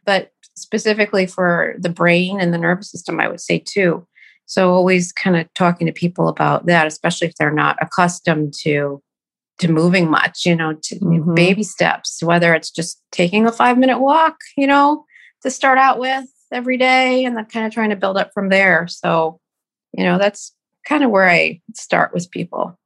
but 0.06 0.32
specifically 0.62 1.26
for 1.26 1.76
the 1.80 1.90
brain 1.90 2.40
and 2.40 2.54
the 2.54 2.58
nervous 2.58 2.92
system 2.92 3.20
i 3.20 3.28
would 3.28 3.42
say 3.42 3.60
too 3.60 4.06
so 4.46 4.74
always 4.74 5.12
kind 5.14 5.38
of 5.38 5.52
talking 5.54 5.88
to 5.88 5.94
people 5.94 6.28
about 6.28 6.66
that 6.66 6.88
especially 6.88 7.28
if 7.28 7.36
they're 7.36 7.52
not 7.52 7.78
accustomed 7.82 8.54
to 8.54 9.02
to 9.60 9.72
moving 9.72 10.10
much 10.10 10.46
you 10.46 10.56
know 10.56 10.74
to 10.82 10.96
mm-hmm. 10.96 11.34
baby 11.34 11.64
steps 11.64 12.22
whether 12.24 12.54
it's 12.54 12.72
just 12.72 13.02
taking 13.12 13.46
a 13.46 13.52
5 13.52 13.78
minute 13.78 14.00
walk 14.00 14.38
you 14.58 14.68
know 14.68 15.06
to 15.42 15.50
start 15.50 15.78
out 15.78 16.00
with 16.00 16.26
every 16.52 16.78
day 16.78 17.24
and 17.26 17.36
then 17.36 17.46
kind 17.46 17.66
of 17.66 17.74
trying 17.74 17.90
to 17.90 17.96
build 17.96 18.18
up 18.18 18.32
from 18.34 18.50
there. 18.50 18.88
So, 18.88 19.40
you 19.94 20.04
know, 20.04 20.18
that's 20.18 20.54
kind 20.86 21.04
of 21.04 21.10
where 21.10 21.30
I 21.30 21.62
start 21.74 22.14
with 22.14 22.30
people. 22.32 22.78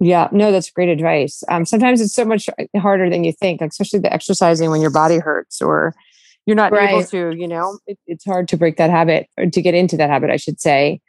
Yeah, 0.00 0.28
no, 0.32 0.50
that's 0.50 0.70
great 0.70 0.88
advice. 0.88 1.44
Um, 1.48 1.64
sometimes 1.64 2.00
it's 2.00 2.14
so 2.14 2.24
much 2.24 2.50
harder 2.76 3.08
than 3.08 3.22
you 3.22 3.32
think, 3.32 3.60
especially 3.60 4.00
the 4.00 4.12
exercising 4.12 4.70
when 4.70 4.80
your 4.80 4.90
body 4.90 5.18
hurts 5.18 5.62
or 5.62 5.94
you're 6.46 6.56
not 6.56 6.72
right. 6.72 6.90
able 6.90 7.04
to, 7.04 7.32
you 7.36 7.46
know, 7.46 7.78
it, 7.86 7.98
it's 8.06 8.24
hard 8.24 8.48
to 8.48 8.56
break 8.56 8.76
that 8.76 8.90
habit 8.90 9.28
or 9.38 9.46
to 9.46 9.62
get 9.62 9.74
into 9.74 9.96
that 9.96 10.10
habit, 10.10 10.30
I 10.30 10.36
should 10.36 10.60
say. 10.60 11.00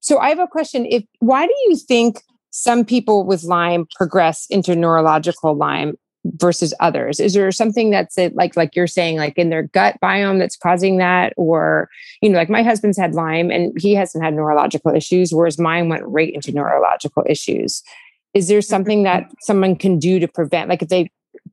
So 0.00 0.18
I 0.18 0.28
have 0.28 0.38
a 0.38 0.46
question. 0.46 0.84
If 0.86 1.04
why 1.20 1.46
do 1.46 1.54
you 1.66 1.76
think 1.76 2.22
some 2.50 2.84
people 2.84 3.24
with 3.24 3.44
Lyme 3.44 3.86
progress 3.96 4.46
into 4.50 4.76
neurological 4.76 5.54
Lyme 5.54 5.96
versus 6.36 6.72
others 6.80 7.20
is 7.20 7.34
there 7.34 7.52
something 7.52 7.90
that's 7.90 8.16
it 8.16 8.34
like 8.34 8.56
like 8.56 8.74
you're 8.74 8.86
saying 8.86 9.18
like 9.18 9.36
in 9.36 9.50
their 9.50 9.64
gut 9.64 9.96
biome 10.02 10.38
that's 10.38 10.56
causing 10.56 10.96
that 10.96 11.34
or 11.36 11.88
you 12.22 12.30
know 12.30 12.38
like 12.38 12.48
my 12.48 12.62
husband's 12.62 12.96
had 12.96 13.14
lyme 13.14 13.50
and 13.50 13.78
he 13.78 13.94
hasn't 13.94 14.24
had 14.24 14.32
neurological 14.32 14.94
issues 14.94 15.34
whereas 15.34 15.58
mine 15.58 15.90
went 15.90 16.02
right 16.06 16.32
into 16.32 16.50
neurological 16.50 17.22
issues 17.28 17.82
is 18.32 18.48
there 18.48 18.60
mm-hmm. 18.60 18.70
something 18.70 19.02
that 19.02 19.30
someone 19.42 19.76
can 19.76 19.98
do 19.98 20.18
to 20.18 20.26
prevent 20.26 20.70
like 20.70 20.80
if 20.80 20.88
they 20.88 21.10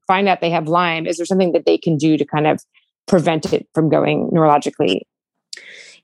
find 0.07 0.29
out 0.29 0.39
they 0.39 0.49
have 0.49 0.69
lyme 0.69 1.05
is 1.05 1.17
there 1.17 1.25
something 1.25 1.51
that 1.51 1.65
they 1.65 1.77
can 1.77 1.97
do 1.97 2.17
to 2.17 2.23
kind 2.23 2.47
of 2.47 2.63
prevent 3.11 3.53
it 3.53 3.67
from 3.75 3.89
going 3.89 4.27
neurologically 4.33 5.01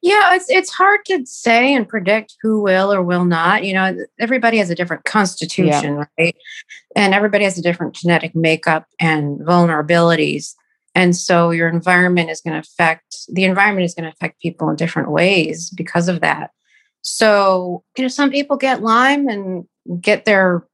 yeah, 0.02 0.36
it's 0.36 0.50
it's 0.50 0.72
hard 0.72 1.06
to 1.06 1.26
say 1.26 1.74
and 1.74 1.88
predict 1.88 2.36
who 2.42 2.62
will 2.62 2.94
or 2.94 3.02
will 3.02 3.26
not. 3.26 3.64
You 3.64 3.74
know, 3.74 3.98
everybody 4.20 4.58
has 4.58 4.70
a 4.70 4.76
different 4.76 5.06
constitution, 5.06 5.96
yeah. 5.96 6.06
right? 6.20 6.36
And 6.96 7.14
everybody 7.14 7.44
has 7.46 7.58
a 7.58 7.64
different 7.64 7.96
genetic 7.96 8.36
makeup 8.36 8.86
and 9.00 9.40
vulnerabilities. 9.40 10.54
And 10.94 11.16
so 11.16 11.52
your 11.52 11.68
environment 11.68 12.30
is 12.30 12.42
going 12.42 12.54
to 12.54 12.60
affect 12.60 13.16
the 13.30 13.44
environment 13.44 13.86
is 13.86 13.96
going 13.96 14.06
to 14.06 14.12
affect 14.12 14.42
people 14.42 14.70
in 14.70 14.76
different 14.76 15.12
ways 15.12 15.72
because 15.72 16.08
of 16.08 16.22
that. 16.22 16.52
So, 17.02 17.84
you 17.98 18.04
know, 18.04 18.08
some 18.08 18.30
people 18.30 18.58
get 18.58 18.84
Lyme 18.84 19.28
and 19.28 19.66
get 20.02 20.26
their 20.26 20.66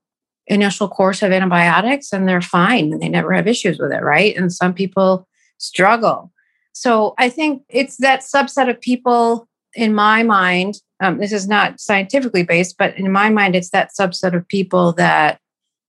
initial 0.47 0.89
course 0.89 1.21
of 1.21 1.31
antibiotics 1.31 2.11
and 2.11 2.27
they're 2.27 2.41
fine 2.41 2.91
and 2.91 3.01
they 3.01 3.09
never 3.09 3.31
have 3.33 3.47
issues 3.47 3.79
with 3.79 3.93
it, 3.93 4.01
right? 4.01 4.35
And 4.35 4.51
some 4.51 4.73
people 4.73 5.27
struggle 5.63 6.31
so 6.73 7.13
I 7.17 7.29
think 7.29 7.63
it's 7.69 7.97
that 7.97 8.21
subset 8.21 8.69
of 8.69 8.81
people 8.81 9.47
in 9.75 9.93
my 9.93 10.23
mind. 10.23 10.75
Um, 11.01 11.19
this 11.19 11.31
is 11.31 11.47
not 11.47 11.79
scientifically 11.79 12.43
based, 12.43 12.77
but 12.77 12.97
in 12.97 13.11
my 13.11 13.29
mind, 13.29 13.55
it's 13.55 13.69
that 13.69 13.91
subset 13.97 14.35
of 14.35 14.47
people 14.47 14.93
that 14.93 15.39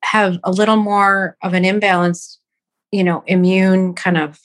have 0.03 0.39
a 0.45 0.53
little 0.53 0.77
more 0.77 1.37
of 1.43 1.55
an 1.55 1.65
imbalance, 1.65 2.39
you 2.93 3.03
know, 3.03 3.25
immune 3.27 3.95
kind 3.95 4.19
of 4.19 4.39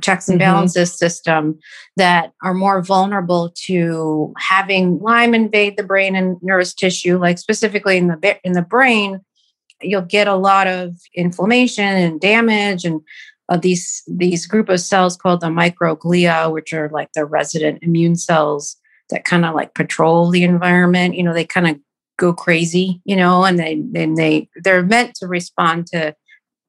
checks 0.00 0.28
and 0.28 0.40
mm-hmm. 0.40 0.50
balances 0.50 0.90
mm-hmm. 0.90 0.96
system 0.96 1.58
that 1.96 2.32
are 2.42 2.54
more 2.54 2.82
vulnerable 2.82 3.52
to 3.66 4.32
having 4.38 4.98
Lyme 5.00 5.34
invade 5.34 5.76
the 5.76 5.82
brain 5.82 6.16
and 6.16 6.38
nervous 6.42 6.72
tissue, 6.72 7.18
like 7.18 7.38
specifically 7.38 7.98
in 7.98 8.08
the 8.08 8.38
in 8.42 8.52
the 8.52 8.62
brain. 8.62 9.20
You'll 9.82 10.02
get 10.02 10.28
a 10.28 10.36
lot 10.36 10.66
of 10.66 10.96
inflammation 11.14 11.84
and 11.84 12.18
damage 12.18 12.86
and 12.86 13.02
these 13.60 14.02
these 14.06 14.46
group 14.46 14.68
of 14.68 14.80
cells 14.80 15.16
called 15.16 15.40
the 15.40 15.48
microglia, 15.48 16.50
which 16.50 16.72
are 16.72 16.88
like 16.90 17.10
the 17.14 17.24
resident 17.24 17.82
immune 17.82 18.16
cells 18.16 18.76
that 19.10 19.24
kind 19.24 19.44
of 19.44 19.54
like 19.54 19.74
patrol 19.74 20.30
the 20.30 20.44
environment. 20.44 21.14
You 21.14 21.22
know, 21.22 21.34
they 21.34 21.44
kind 21.44 21.68
of 21.68 21.76
go 22.18 22.32
crazy, 22.32 23.00
you 23.04 23.16
know, 23.16 23.44
and 23.44 23.58
they 23.58 23.72
and 23.94 24.16
they 24.16 24.48
they're 24.62 24.82
meant 24.82 25.14
to 25.16 25.26
respond 25.26 25.86
to 25.88 26.14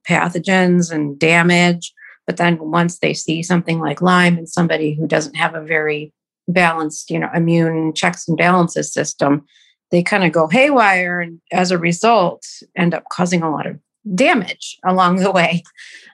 pathogens 0.07 0.91
and 0.91 1.17
damage. 1.17 1.93
But 2.27 2.37
then 2.37 2.57
once 2.59 2.99
they 2.99 3.13
see 3.13 3.43
something 3.43 3.79
like 3.79 4.01
Lyme 4.01 4.37
in 4.37 4.47
somebody 4.47 4.95
who 4.95 5.07
doesn't 5.07 5.35
have 5.35 5.53
a 5.55 5.61
very 5.61 6.11
balanced, 6.47 7.09
you 7.09 7.19
know, 7.19 7.29
immune 7.33 7.93
checks 7.93 8.27
and 8.27 8.37
balances 8.37 8.91
system, 8.91 9.45
they 9.91 10.03
kind 10.03 10.23
of 10.23 10.31
go 10.31 10.47
haywire 10.47 11.21
and 11.21 11.39
as 11.51 11.71
a 11.71 11.77
result 11.77 12.43
end 12.75 12.93
up 12.93 13.03
causing 13.11 13.43
a 13.43 13.51
lot 13.51 13.67
of 13.67 13.79
damage 14.13 14.77
along 14.85 15.17
the 15.17 15.31
way. 15.31 15.63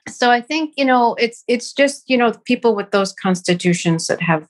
So 0.08 0.30
I 0.30 0.40
think, 0.40 0.74
you 0.76 0.84
know, 0.84 1.14
it's 1.14 1.44
it's 1.48 1.72
just, 1.72 2.08
you 2.08 2.16
know, 2.16 2.32
people 2.44 2.74
with 2.74 2.90
those 2.90 3.12
constitutions 3.12 4.06
that 4.06 4.22
have 4.22 4.46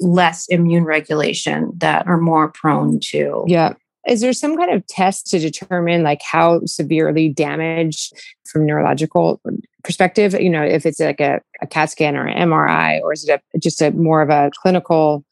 less 0.00 0.46
immune 0.48 0.84
regulation 0.84 1.72
that 1.76 2.06
are 2.06 2.18
more 2.18 2.50
prone 2.50 3.00
to 3.00 3.44
Yeah. 3.46 3.74
Is 4.06 4.20
there 4.20 4.34
some 4.34 4.56
kind 4.56 4.70
of 4.70 4.86
test 4.86 5.26
to 5.28 5.38
determine 5.38 6.02
like 6.02 6.20
how 6.22 6.60
severely 6.66 7.28
damaged 7.28 8.12
from 8.44 8.66
neurological 8.66 9.40
perspective, 9.82 10.34
you 10.40 10.50
know, 10.50 10.62
if 10.62 10.84
it's 10.84 11.00
like 11.00 11.20
a, 11.20 11.40
a 11.62 11.66
CAT 11.66 11.90
scan 11.90 12.16
or 12.16 12.26
an 12.26 12.50
MRI, 12.50 13.00
or 13.00 13.12
is 13.12 13.26
it 13.26 13.40
a, 13.54 13.58
just 13.58 13.80
a 13.80 13.92
more 13.92 14.20
of 14.20 14.30
a 14.30 14.50
clinical 14.60 15.24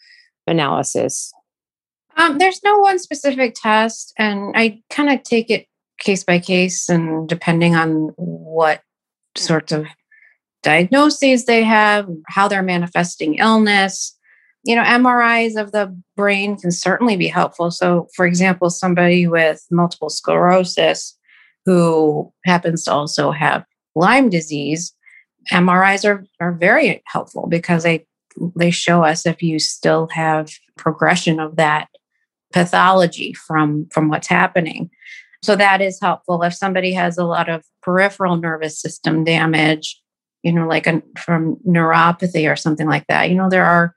analysis? 0.47 1.33
Um, 2.17 2.39
there's 2.39 2.63
no 2.63 2.79
one 2.79 2.99
specific 2.99 3.55
test, 3.55 4.13
and 4.19 4.53
I 4.55 4.83
kind 4.91 5.11
of 5.11 5.23
take 5.23 5.51
it 5.51 5.67
case 6.03 6.25
by 6.25 6.39
case 6.39 6.89
and 6.89 7.29
depending 7.29 7.75
on 7.75 8.13
what 8.17 8.83
sorts 9.37 9.73
of 9.73 9.87
diagnoses 10.63 11.47
they 11.47 11.63
have, 11.63 12.09
how 12.29 12.49
they're 12.49 12.63
manifesting 12.63 13.37
illness. 13.37 14.17
You 14.65 14.77
know, 14.77 14.83
MRIs 14.83 15.61
of 15.61 15.73
the 15.73 15.97
brain 16.17 16.57
can 16.57 16.71
certainly 16.71 17.17
be 17.17 17.27
helpful. 17.27 17.71
So, 17.71 18.09
for 18.15 18.27
example, 18.27 18.71
somebody 18.71 19.27
with 19.27 19.65
multiple 19.71 20.11
sclerosis 20.11 21.17
who 21.65 22.33
happens 22.45 22.85
to 22.85 22.93
also 22.93 23.31
have 23.31 23.65
Lyme 23.95 24.31
disease, 24.31 24.95
MRIs 25.51 26.09
are, 26.09 26.25
are 26.41 26.53
very 26.53 27.03
helpful 27.07 27.47
because 27.49 27.83
they 27.83 28.07
they 28.57 28.71
show 28.71 29.05
us 29.05 29.27
if 29.27 29.43
you 29.43 29.59
still 29.59 30.09
have 30.13 30.51
progression 30.79 31.39
of 31.39 31.57
that 31.57 31.89
pathology 32.53 33.35
from 33.35 33.87
from 33.91 34.09
what's 34.09 34.29
happening 34.29 34.91
so 35.43 35.57
that 35.57 35.81
is 35.81 36.01
helpful. 36.01 36.43
If 36.43 36.55
somebody 36.55 36.93
has 36.93 37.19
a 37.19 37.25
lot 37.25 37.49
of 37.49 37.65
peripheral 37.83 38.37
nervous 38.37 38.81
system 38.81 39.25
damage, 39.25 40.01
you 40.43 40.53
know, 40.53 40.67
like 40.67 40.87
a, 40.87 41.03
from 41.19 41.57
neuropathy 41.67 42.51
or 42.51 42.57
something 42.57 42.87
like 42.87 43.07
that, 43.09 43.29
you 43.31 43.37
know, 43.37 43.51
there 43.51 43.65
are 43.65 43.95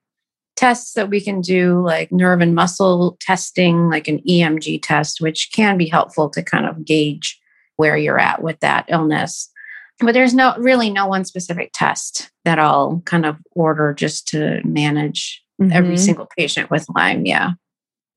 tests 0.55 0.93
that 0.93 1.09
we 1.09 1.21
can 1.21 1.41
do, 1.41 1.81
like 1.81 2.11
nerve 2.11 2.41
and 2.41 2.55
muscle 2.55 3.17
testing, 3.21 3.89
like 3.89 4.07
an 4.07 4.19
EMG 4.27 4.81
test, 4.81 5.21
which 5.21 5.49
can 5.53 5.77
be 5.77 5.87
helpful 5.87 6.29
to 6.29 6.41
kind 6.41 6.65
of 6.65 6.85
gauge 6.85 7.39
where 7.75 7.97
you're 7.97 8.19
at 8.19 8.41
with 8.41 8.59
that 8.61 8.85
illness. 8.87 9.51
But 9.99 10.13
there's 10.13 10.33
no 10.33 10.55
really 10.57 10.89
no 10.89 11.07
one 11.07 11.25
specific 11.25 11.71
test 11.73 12.31
that 12.43 12.59
I'll 12.59 13.01
kind 13.05 13.25
of 13.25 13.37
order 13.51 13.93
just 13.93 14.27
to 14.29 14.61
manage 14.63 15.43
mm-hmm. 15.61 15.71
every 15.71 15.97
single 15.97 16.27
patient 16.37 16.69
with 16.69 16.85
Lyme. 16.95 17.25
Yeah. 17.25 17.51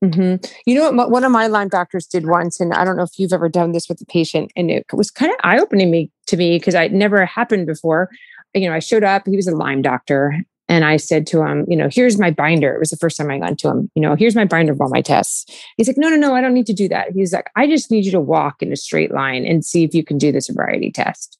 Mm-hmm. 0.04 0.46
You 0.66 0.74
know 0.76 0.92
what? 0.92 1.10
One 1.10 1.24
of 1.24 1.32
my 1.32 1.48
Lyme 1.48 1.68
doctors 1.68 2.06
did 2.06 2.26
once, 2.26 2.60
and 2.60 2.72
I 2.72 2.84
don't 2.84 2.96
know 2.96 3.02
if 3.02 3.18
you've 3.18 3.32
ever 3.32 3.48
done 3.48 3.72
this 3.72 3.88
with 3.88 4.00
a 4.00 4.06
patient, 4.06 4.52
and 4.56 4.70
it 4.70 4.86
was 4.92 5.10
kind 5.10 5.32
of 5.32 5.38
eye 5.42 5.58
opening 5.58 5.90
me 5.90 6.10
to 6.26 6.36
me 6.36 6.58
because 6.58 6.74
it 6.74 6.92
never 6.92 7.26
happened 7.26 7.66
before. 7.66 8.08
You 8.54 8.68
know, 8.68 8.74
I 8.74 8.78
showed 8.78 9.02
up. 9.02 9.26
He 9.26 9.36
was 9.36 9.48
a 9.48 9.56
Lyme 9.56 9.82
doctor, 9.82 10.40
and 10.68 10.84
I 10.84 10.98
said 10.98 11.26
to 11.28 11.42
him, 11.42 11.64
you 11.66 11.76
know, 11.76 11.88
here's 11.90 12.18
my 12.18 12.30
binder. 12.30 12.72
It 12.74 12.78
was 12.78 12.90
the 12.90 12.96
first 12.96 13.16
time 13.16 13.30
I 13.30 13.38
went 13.38 13.58
to 13.60 13.68
him. 13.68 13.90
You 13.94 14.02
know, 14.02 14.14
here's 14.14 14.36
my 14.36 14.44
binder 14.44 14.72
of 14.72 14.80
all 14.80 14.88
my 14.88 15.02
tests. 15.02 15.46
He's 15.76 15.88
like, 15.88 15.98
no, 15.98 16.08
no, 16.08 16.16
no, 16.16 16.34
I 16.34 16.40
don't 16.40 16.54
need 16.54 16.66
to 16.66 16.72
do 16.72 16.88
that. 16.88 17.12
He's 17.12 17.32
like, 17.32 17.50
I 17.56 17.66
just 17.66 17.90
need 17.90 18.04
you 18.04 18.12
to 18.12 18.20
walk 18.20 18.62
in 18.62 18.72
a 18.72 18.76
straight 18.76 19.12
line 19.12 19.44
and 19.44 19.64
see 19.64 19.82
if 19.82 19.94
you 19.94 20.04
can 20.04 20.18
do 20.18 20.30
the 20.30 20.40
sobriety 20.40 20.92
test. 20.92 21.38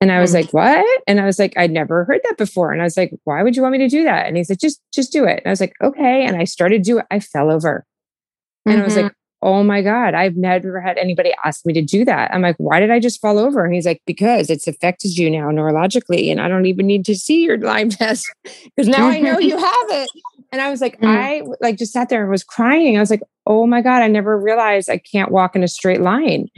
And 0.00 0.12
I 0.12 0.20
was 0.20 0.34
mm-hmm. 0.34 0.42
like, 0.42 0.52
what? 0.52 1.02
And 1.06 1.20
I 1.20 1.24
was 1.24 1.38
like, 1.38 1.54
I'd 1.56 1.70
never 1.70 2.04
heard 2.04 2.20
that 2.24 2.36
before. 2.36 2.72
And 2.72 2.82
I 2.82 2.84
was 2.84 2.96
like, 2.96 3.12
why 3.24 3.42
would 3.42 3.56
you 3.56 3.62
want 3.62 3.72
me 3.72 3.78
to 3.78 3.88
do 3.88 4.04
that? 4.04 4.26
And 4.26 4.36
he 4.36 4.44
said, 4.44 4.60
just, 4.60 4.80
just 4.92 5.12
do 5.12 5.24
it. 5.24 5.38
And 5.38 5.46
I 5.46 5.50
was 5.50 5.60
like, 5.60 5.74
okay. 5.82 6.26
And 6.26 6.36
I 6.36 6.44
started 6.44 6.84
to 6.84 6.90
do 6.90 6.98
it. 6.98 7.06
I 7.10 7.20
fell 7.20 7.50
over. 7.50 7.86
And 8.66 8.74
mm-hmm. 8.74 8.82
I 8.82 8.84
was 8.84 8.96
like, 8.96 9.12
oh 9.42 9.62
my 9.62 9.80
God, 9.80 10.14
I've 10.14 10.36
never 10.36 10.80
had 10.80 10.98
anybody 10.98 11.32
ask 11.44 11.64
me 11.64 11.72
to 11.74 11.82
do 11.82 12.04
that. 12.04 12.34
I'm 12.34 12.42
like, 12.42 12.56
why 12.58 12.80
did 12.80 12.90
I 12.90 12.98
just 12.98 13.20
fall 13.20 13.38
over? 13.38 13.64
And 13.64 13.74
he's 13.74 13.86
like, 13.86 14.02
because 14.06 14.50
it's 14.50 14.66
affected 14.66 15.16
you 15.16 15.30
now 15.30 15.48
neurologically. 15.50 16.30
And 16.30 16.40
I 16.40 16.48
don't 16.48 16.66
even 16.66 16.86
need 16.86 17.04
to 17.06 17.14
see 17.14 17.44
your 17.44 17.58
Lyme 17.58 17.90
test 17.90 18.26
because 18.44 18.88
now 18.88 19.06
I 19.06 19.20
know 19.20 19.38
you 19.38 19.56
have 19.56 19.90
it. 19.90 20.10
And 20.52 20.60
I 20.60 20.70
was 20.70 20.80
like, 20.80 20.96
mm-hmm. 21.00 21.06
I 21.06 21.42
like 21.60 21.76
just 21.76 21.92
sat 21.92 22.08
there 22.08 22.22
and 22.22 22.30
was 22.30 22.44
crying. 22.44 22.96
I 22.96 23.00
was 23.00 23.10
like, 23.10 23.22
oh 23.46 23.66
my 23.66 23.82
God, 23.82 24.02
I 24.02 24.08
never 24.08 24.38
realized 24.38 24.88
I 24.88 24.98
can't 24.98 25.30
walk 25.30 25.54
in 25.54 25.62
a 25.62 25.68
straight 25.68 26.00
line. 26.00 26.48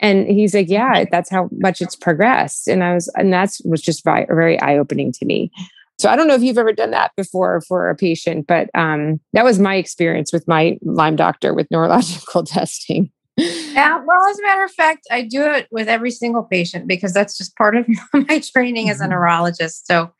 And 0.00 0.26
he's 0.26 0.54
like, 0.54 0.68
yeah, 0.68 1.04
that's 1.10 1.30
how 1.30 1.48
much 1.52 1.80
it's 1.80 1.96
progressed. 1.96 2.68
And 2.68 2.82
I 2.82 2.94
was, 2.94 3.08
and 3.16 3.32
that's 3.32 3.60
was 3.64 3.80
just 3.80 4.04
very, 4.04 4.26
very 4.26 4.60
eye 4.60 4.76
opening 4.76 5.12
to 5.12 5.24
me. 5.24 5.50
So 5.98 6.10
I 6.10 6.16
don't 6.16 6.26
know 6.26 6.34
if 6.34 6.42
you've 6.42 6.58
ever 6.58 6.72
done 6.72 6.90
that 6.90 7.12
before 7.16 7.60
for 7.60 7.88
a 7.88 7.94
patient, 7.94 8.46
but 8.46 8.68
um, 8.74 9.20
that 9.32 9.44
was 9.44 9.58
my 9.58 9.76
experience 9.76 10.32
with 10.32 10.46
my 10.48 10.76
Lyme 10.82 11.16
doctor 11.16 11.54
with 11.54 11.70
neurological 11.70 12.42
testing. 12.44 13.10
Yeah, 13.36 14.00
well, 14.04 14.30
as 14.30 14.38
a 14.38 14.42
matter 14.42 14.64
of 14.64 14.72
fact, 14.72 15.06
I 15.10 15.22
do 15.22 15.42
it 15.42 15.66
with 15.70 15.88
every 15.88 16.10
single 16.10 16.44
patient 16.44 16.86
because 16.86 17.12
that's 17.12 17.36
just 17.36 17.56
part 17.56 17.76
of 17.76 17.86
my 18.12 18.40
training 18.40 18.90
as 18.90 19.00
a 19.00 19.04
mm-hmm. 19.04 19.12
neurologist. 19.12 19.86
So 19.86 20.12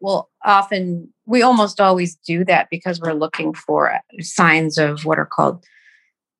we'll 0.00 0.28
often, 0.44 1.12
we 1.26 1.42
almost 1.42 1.80
always 1.80 2.16
do 2.16 2.44
that 2.46 2.68
because 2.70 3.00
we're 3.00 3.12
looking 3.12 3.54
for 3.54 3.98
signs 4.20 4.78
of 4.78 5.04
what 5.04 5.18
are 5.18 5.26
called 5.26 5.64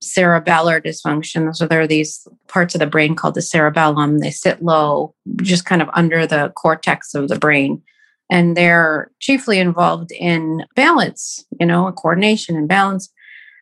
cerebellar 0.02 0.85
dysfunction. 0.85 1.54
So 1.54 1.66
there 1.66 1.80
are 1.80 1.87
these 1.87 2.26
parts 2.49 2.75
of 2.75 2.80
the 2.80 2.87
brain 2.87 3.14
called 3.14 3.35
the 3.35 3.42
cerebellum. 3.42 4.18
They 4.18 4.30
sit 4.30 4.62
low, 4.62 5.14
just 5.40 5.64
kind 5.64 5.80
of 5.80 5.88
under 5.94 6.26
the 6.26 6.52
cortex 6.56 7.14
of 7.14 7.28
the 7.28 7.38
brain. 7.38 7.82
And 8.28 8.56
they're 8.56 9.11
chiefly 9.21 9.59
involved 9.59 10.11
in 10.12 10.64
balance, 10.75 11.44
you 11.61 11.66
know, 11.66 11.90
coordination 11.92 12.56
and 12.56 12.68
balance. 12.68 13.12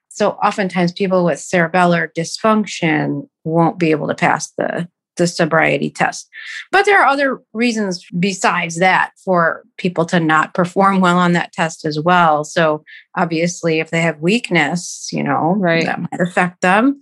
So 0.09 0.31
oftentimes 0.33 0.93
people 0.93 1.25
with 1.25 1.39
cerebellar 1.39 2.09
dysfunction 2.17 3.29
won't 3.45 3.79
be 3.79 3.91
able 3.91 4.09
to 4.09 4.15
pass 4.15 4.51
the 4.53 4.89
the 5.21 5.27
sobriety 5.27 5.91
test. 5.91 6.29
But 6.73 6.87
there 6.87 7.01
are 7.01 7.07
other 7.07 7.41
reasons 7.53 8.05
besides 8.19 8.79
that 8.79 9.13
for 9.23 9.63
people 9.77 10.07
to 10.07 10.19
not 10.19 10.55
perform 10.55 11.01
well 11.01 11.19
on 11.19 11.35
that 11.35 11.53
test 11.53 11.85
as 11.85 12.01
well. 12.01 12.43
So 12.43 12.83
obviously 13.17 13.81
if 13.81 13.91
they 13.91 14.01
have 14.01 14.21
weakness, 14.21 15.11
you 15.13 15.23
know, 15.23 15.55
right. 15.59 15.85
that 15.85 16.01
might 16.01 16.21
affect 16.21 16.63
them. 16.63 16.99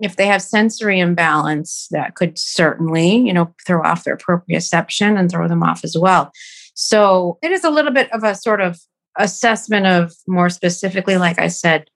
If 0.00 0.16
they 0.16 0.26
have 0.26 0.40
sensory 0.42 0.98
imbalance, 0.98 1.88
that 1.90 2.14
could 2.14 2.38
certainly, 2.38 3.16
you 3.16 3.32
know, 3.32 3.54
throw 3.66 3.82
off 3.82 4.04
their 4.04 4.16
proprioception 4.16 5.18
and 5.18 5.30
throw 5.30 5.46
them 5.46 5.62
off 5.62 5.84
as 5.84 5.96
well. 5.98 6.32
So 6.74 7.38
it 7.42 7.52
is 7.52 7.64
a 7.64 7.70
little 7.70 7.92
bit 7.92 8.10
of 8.12 8.24
a 8.24 8.34
sort 8.34 8.60
of 8.60 8.78
assessment 9.18 9.86
of 9.86 10.14
more 10.26 10.48
specifically, 10.48 11.18
like 11.18 11.38
I 11.38 11.48
said, 11.48 11.90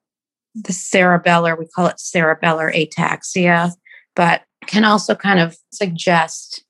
the 0.55 0.73
cerebellar, 0.73 1.59
we 1.59 1.67
call 1.67 1.87
it 1.87 1.97
cerebellar 1.97 2.75
ataxia, 2.75 3.73
but 4.15 4.43
can 4.73 4.85
also 4.85 5.15
kind 5.15 5.39
of 5.39 5.57
suggest 5.71 6.65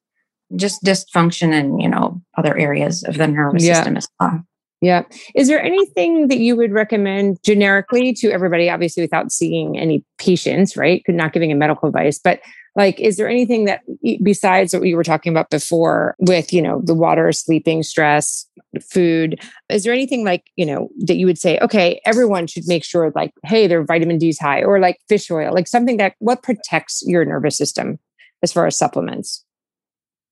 just 0.56 0.82
dysfunction 0.82 1.54
in, 1.54 1.78
you 1.78 1.88
know, 1.88 2.20
other 2.36 2.56
areas 2.58 3.04
of 3.04 3.16
the 3.16 3.28
nervous 3.28 3.64
yeah. 3.64 3.74
system 3.74 3.96
as 3.96 4.08
well. 4.20 4.42
Yeah. 4.80 5.04
Is 5.36 5.46
there 5.46 5.62
anything 5.62 6.26
that 6.26 6.38
you 6.38 6.56
would 6.56 6.72
recommend 6.72 7.38
generically 7.44 8.12
to 8.14 8.30
everybody, 8.32 8.68
obviously 8.68 9.04
without 9.04 9.30
seeing 9.30 9.78
any 9.78 10.04
patients, 10.18 10.76
right? 10.76 11.04
Could 11.04 11.14
not 11.14 11.32
giving 11.32 11.52
a 11.52 11.54
medical 11.54 11.86
advice, 11.86 12.18
but 12.18 12.40
like, 12.74 12.98
is 12.98 13.16
there 13.16 13.28
anything 13.28 13.66
that 13.66 13.82
besides 14.22 14.72
what 14.72 14.80
we 14.80 14.94
were 14.94 15.04
talking 15.04 15.30
about 15.30 15.50
before 15.50 16.16
with, 16.18 16.52
you 16.52 16.62
know, 16.62 16.80
the 16.82 16.94
water, 16.94 17.30
sleeping, 17.32 17.82
stress, 17.82 18.46
food, 18.80 19.38
is 19.68 19.84
there 19.84 19.92
anything 19.92 20.24
like, 20.24 20.50
you 20.56 20.64
know, 20.64 20.88
that 21.00 21.16
you 21.16 21.26
would 21.26 21.38
say, 21.38 21.58
okay, 21.58 22.00
everyone 22.06 22.46
should 22.46 22.66
make 22.66 22.82
sure 22.82 23.12
like, 23.14 23.32
hey, 23.44 23.66
their 23.66 23.84
vitamin 23.84 24.16
D 24.16 24.30
is 24.30 24.38
high 24.38 24.62
or 24.62 24.80
like 24.80 24.98
fish 25.08 25.30
oil, 25.30 25.52
like 25.52 25.68
something 25.68 25.98
that 25.98 26.14
what 26.18 26.42
protects 26.42 27.02
your 27.06 27.24
nervous 27.26 27.58
system 27.58 27.98
as 28.42 28.52
far 28.52 28.66
as 28.66 28.76
supplements? 28.76 29.44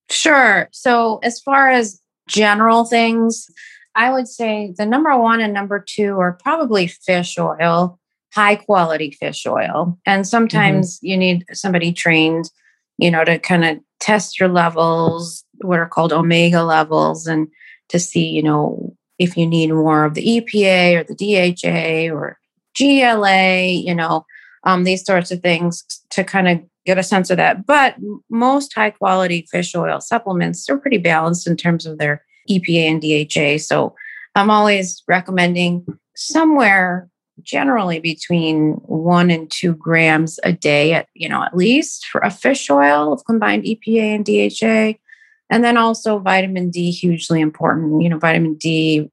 Sure. 0.09 0.69
So 0.73 1.19
as 1.23 1.41
far 1.41 1.71
as 1.71 2.01
general 2.27 2.85
things, 2.85 3.51
I 3.95 4.11
would 4.11 4.29
say 4.29 4.73
the 4.79 4.87
number 4.87 5.17
one 5.19 5.41
and 5.41 5.53
number 5.53 5.79
two 5.79 6.19
are 6.19 6.39
probably 6.43 6.87
fish 6.87 7.39
oil 7.39 8.00
high 8.35 8.57
quality 8.57 9.11
fish 9.11 9.47
oil. 9.47 9.99
And 10.07 10.27
sometimes 10.27 10.97
mm-hmm. 10.97 11.07
you 11.07 11.17
need 11.17 11.45
somebody 11.53 11.93
trained, 11.93 12.51
you 12.99 13.11
know, 13.11 13.25
to 13.25 13.39
kind 13.39 13.65
of 13.65 13.79
test 14.01 14.39
your 14.39 14.49
levels, 14.49 15.45
what 15.61 15.79
are 15.79 15.89
called 15.89 16.13
omega 16.13 16.63
levels, 16.63 17.27
and 17.27 17.49
to 17.89 17.99
see, 17.99 18.29
you 18.29 18.43
know, 18.43 18.95
if 19.19 19.37
you 19.37 19.47
need 19.47 19.71
more 19.71 20.05
of 20.05 20.15
the 20.15 20.41
EPA 20.41 20.97
or 20.97 21.05
the 21.05 21.15
DHA 21.15 22.15
or 22.15 22.39
GLA, 22.79 23.67
you 23.67 23.95
know, 23.95 24.25
um, 24.65 24.85
these 24.85 25.05
sorts 25.05 25.31
of 25.31 25.41
things 25.41 25.85
to 26.11 26.25
kind 26.25 26.49
of 26.49 26.61
get 26.87 26.99
a 26.99 27.03
sense 27.03 27.31
of 27.31 27.37
that. 27.37 27.67
But 27.67 27.97
most 28.31 28.75
high 28.75 28.91
quality 28.91 29.47
fish 29.51 29.75
oil 29.75 30.01
supplements 30.01 30.69
are 30.71 30.79
pretty 30.79 30.99
balanced 30.99 31.47
in 31.47 31.57
terms 31.57 31.85
of 31.85 31.99
their 31.99 32.25
EPA 32.49 32.91
and 32.91 33.03
DHA. 33.03 33.63
So 33.63 33.95
I'm 34.35 34.51
always 34.51 35.03
recommending 35.07 35.87
somewhere 36.17 37.09
generally 37.43 38.01
between 38.01 38.73
one 38.87 39.31
and 39.31 39.51
two 39.51 39.75
grams 39.75 40.39
a 40.45 40.53
day 40.53 40.93
at 40.93 41.09
you 41.15 41.29
know 41.29 41.43
at 41.43 41.57
least 41.57 42.07
for 42.07 42.21
a 42.21 42.31
fish 42.31 42.71
oil 42.71 43.13
of 43.13 43.25
combined 43.25 43.65
epa 43.65 44.15
and 44.15 44.25
dha 44.25 44.99
and 45.51 45.65
then 45.65 45.77
also 45.77 46.19
vitamin 46.19 46.71
d 46.71 46.91
hugely 46.91 47.41
important. 47.41 48.03
You 48.03 48.09
know 48.09 48.19
vitamin 48.19 48.55
d 48.55 49.11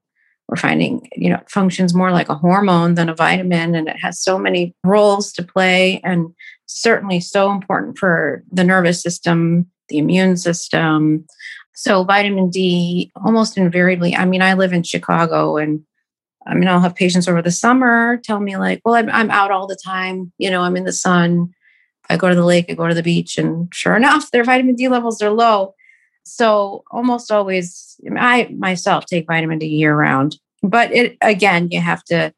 we're 0.47 0.55
finding 0.55 1.09
you 1.15 1.29
know 1.29 1.37
it 1.37 1.49
functions 1.49 1.93
more 1.93 2.11
like 2.11 2.29
a 2.29 2.35
hormone 2.35 2.95
than 2.95 3.09
a 3.09 3.15
vitamin 3.15 3.75
and 3.75 3.89
it 3.89 3.97
has 3.99 4.21
so 4.21 4.37
many 4.37 4.73
roles 4.83 5.33
to 5.33 5.43
play 5.43 5.99
and 6.03 6.33
certainly 6.67 7.19
so 7.19 7.51
important 7.51 7.97
for 7.97 8.43
the 8.51 8.63
nervous 8.63 9.01
system 9.01 9.65
the 9.89 9.97
immune 9.97 10.35
system. 10.35 11.25
So 11.73 12.03
vitamin 12.03 12.49
d 12.49 13.11
almost 13.15 13.57
invariably 13.57 14.15
i 14.15 14.25
mean 14.25 14.41
i 14.41 14.53
live 14.53 14.73
in 14.73 14.83
chicago 14.83 15.57
and 15.57 15.81
I 16.47 16.53
mean, 16.53 16.67
I'll 16.67 16.79
have 16.79 16.95
patients 16.95 17.27
over 17.27 17.41
the 17.41 17.51
summer 17.51 18.17
tell 18.23 18.39
me, 18.39 18.57
like, 18.57 18.81
well, 18.85 18.95
I'm, 18.95 19.09
I'm 19.09 19.29
out 19.29 19.51
all 19.51 19.67
the 19.67 19.75
time. 19.75 20.31
You 20.37 20.49
know, 20.49 20.61
I'm 20.61 20.77
in 20.77 20.85
the 20.85 20.93
sun. 20.93 21.53
I 22.09 22.17
go 22.17 22.29
to 22.29 22.35
the 22.35 22.45
lake, 22.45 22.67
I 22.69 22.73
go 22.73 22.87
to 22.87 22.93
the 22.93 23.03
beach, 23.03 23.37
and 23.37 23.67
sure 23.73 23.95
enough, 23.95 24.31
their 24.31 24.43
vitamin 24.43 24.75
D 24.75 24.87
levels 24.87 25.21
are 25.21 25.29
low. 25.29 25.75
So 26.23 26.83
almost 26.91 27.31
always, 27.31 27.99
I 28.17 28.53
myself 28.57 29.05
take 29.05 29.27
vitamin 29.27 29.59
D 29.59 29.67
year 29.67 29.95
round. 29.95 30.37
But 30.63 30.91
it 30.93 31.17
again, 31.21 31.69
you 31.71 31.81
have 31.81 32.03
to 32.05 32.33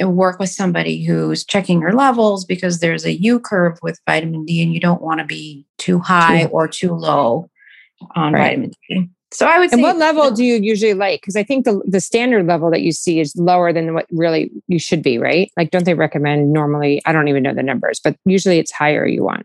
uh, 0.00 0.08
work 0.08 0.38
with 0.38 0.50
somebody 0.50 1.04
who's 1.04 1.44
checking 1.44 1.80
your 1.80 1.92
levels 1.92 2.44
because 2.44 2.80
there's 2.80 3.04
a 3.04 3.14
U 3.20 3.40
curve 3.40 3.78
with 3.82 3.98
vitamin 4.06 4.44
D, 4.44 4.62
and 4.62 4.74
you 4.74 4.80
don't 4.80 5.02
want 5.02 5.20
to 5.20 5.26
be 5.26 5.66
too 5.78 5.98
high 5.98 6.46
or 6.46 6.68
too 6.68 6.92
low 6.92 7.50
on 8.14 8.34
right. 8.34 8.50
vitamin 8.50 8.72
D. 8.88 9.10
So 9.34 9.46
I 9.46 9.58
would 9.58 9.70
say. 9.70 9.74
And 9.74 9.82
what 9.82 9.96
level 9.96 10.30
do 10.30 10.44
you 10.44 10.54
usually 10.56 10.94
like? 10.94 11.20
Because 11.20 11.34
I 11.34 11.42
think 11.42 11.64
the, 11.64 11.82
the 11.84 12.00
standard 12.00 12.46
level 12.46 12.70
that 12.70 12.82
you 12.82 12.92
see 12.92 13.18
is 13.18 13.34
lower 13.34 13.72
than 13.72 13.92
what 13.92 14.06
really 14.12 14.50
you 14.68 14.78
should 14.78 15.02
be, 15.02 15.18
right? 15.18 15.50
Like, 15.56 15.72
don't 15.72 15.84
they 15.84 15.94
recommend 15.94 16.52
normally? 16.52 17.02
I 17.04 17.12
don't 17.12 17.26
even 17.26 17.42
know 17.42 17.52
the 17.52 17.62
numbers, 17.64 18.00
but 18.02 18.16
usually 18.24 18.60
it's 18.60 18.70
higher 18.70 19.04
you 19.06 19.24
want. 19.24 19.44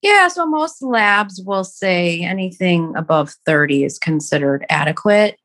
Yeah. 0.00 0.28
So 0.28 0.46
most 0.46 0.80
labs 0.80 1.42
will 1.44 1.64
say 1.64 2.20
anything 2.20 2.94
above 2.94 3.34
30 3.46 3.82
is 3.82 3.98
considered 3.98 4.64
adequate. 4.70 5.38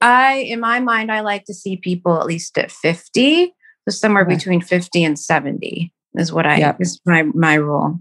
I, 0.00 0.34
in 0.34 0.60
my 0.60 0.78
mind, 0.78 1.10
I 1.10 1.20
like 1.20 1.44
to 1.46 1.54
see 1.54 1.76
people 1.76 2.20
at 2.20 2.26
least 2.26 2.56
at 2.56 2.70
50. 2.70 3.52
So 3.88 3.96
somewhere 3.96 4.22
okay. 4.22 4.36
between 4.36 4.60
50 4.60 5.02
and 5.02 5.18
70 5.18 5.92
is 6.14 6.32
what 6.32 6.46
I, 6.46 6.58
yep. 6.58 6.76
is 6.80 7.00
my, 7.04 7.24
my 7.34 7.54
rule. 7.54 8.00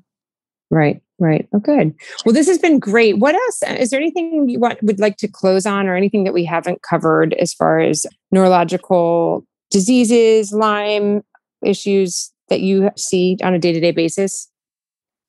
Right. 0.71 1.01
Right. 1.19 1.47
Oh, 1.53 1.59
good. 1.59 1.93
Well, 2.25 2.33
this 2.33 2.47
has 2.47 2.57
been 2.57 2.79
great. 2.79 3.19
What 3.19 3.35
else? 3.35 3.61
Uh, 3.61 3.75
is 3.77 3.91
there 3.91 3.99
anything 3.99 4.49
you 4.49 4.57
want 4.57 4.81
would 4.81 4.99
like 4.99 5.17
to 5.17 5.27
close 5.27 5.67
on, 5.67 5.85
or 5.85 5.95
anything 5.95 6.23
that 6.23 6.33
we 6.33 6.43
haven't 6.43 6.81
covered 6.81 7.33
as 7.35 7.53
far 7.53 7.79
as 7.79 8.07
neurological 8.31 9.45
diseases, 9.69 10.51
Lyme 10.51 11.21
issues 11.63 12.31
that 12.49 12.61
you 12.61 12.89
see 12.97 13.37
on 13.43 13.53
a 13.53 13.59
day 13.59 13.71
to 13.71 13.79
day 13.79 13.91
basis? 13.91 14.49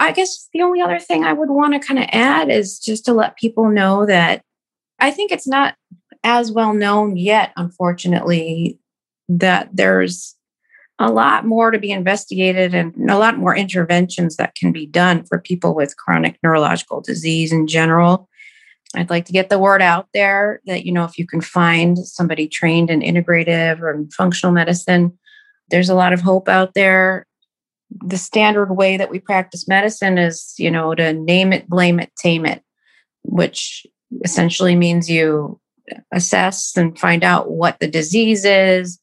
I 0.01 0.13
guess 0.13 0.49
the 0.55 0.63
only 0.63 0.81
other 0.81 0.99
thing 0.99 1.25
I 1.25 1.35
would 1.35 1.51
want 1.51 1.75
to 1.75 1.87
kind 1.87 1.99
of 1.99 2.09
add 2.11 2.51
is 2.51 2.79
just 2.79 3.05
to 3.05 3.13
let 3.13 3.37
people 3.37 3.69
know 3.69 4.07
that 4.07 4.43
I 4.99 5.11
think 5.11 5.31
it's 5.31 5.47
not 5.47 5.75
as 6.25 6.51
well 6.51 6.73
known 6.73 7.17
yet, 7.17 7.53
unfortunately, 7.57 8.79
that 9.29 9.69
there's 9.73 10.35
a 10.99 11.11
lot 11.11 11.45
more 11.45 11.71
to 11.71 11.79
be 11.79 11.91
investigated 11.91 12.75
and 12.75 13.11
a 13.11 13.19
lot 13.19 13.39
more 13.39 13.57
interventions 13.57 14.37
that 14.37 14.55
can 14.55 14.73
be 14.73 14.87
done 14.87 15.25
for 15.25 15.39
people 15.39 15.75
with 15.75 15.97
chronic 15.97 16.39
neurological 16.43 17.01
disease 17.01 17.53
in 17.53 17.67
general. 17.67 18.29
I'd 18.95 19.11
like 19.11 19.25
to 19.27 19.33
get 19.33 19.49
the 19.49 19.59
word 19.59 19.81
out 19.81 20.09
there 20.13 20.61
that, 20.67 20.85
you 20.85 20.93
know, 20.93 21.05
if 21.05 21.19
you 21.19 21.27
can 21.27 21.41
find 21.41 21.99
somebody 21.99 22.47
trained 22.47 22.91
in 22.91 23.01
integrative 23.01 23.81
or 23.81 24.05
functional 24.15 24.53
medicine, 24.53 25.19
there's 25.71 25.89
a 25.89 25.95
lot 25.95 26.13
of 26.13 26.21
hope 26.21 26.49
out 26.49 26.75
there. 26.75 27.27
The 27.91 28.19
standard 28.19 28.73
way 28.73 28.97
that 28.99 29.11
we 29.11 29.19
practice 29.19 29.67
medicine 29.67 30.19
is, 30.19 30.55
you 30.59 30.71
know, 30.71 30.95
to 30.95 31.13
name 31.15 31.53
it, 31.53 31.69
blame 31.69 32.01
it, 32.01 32.11
tame 32.17 32.45
it, 32.45 32.63
which 33.23 33.87
essentially 34.25 34.77
means 34.77 35.11
you 35.11 35.59
assess 36.13 36.77
and 36.77 36.99
find 36.99 37.25
out 37.25 37.51
what 37.51 37.81
the 37.81 37.89
disease 37.89 38.45
is, 38.45 38.99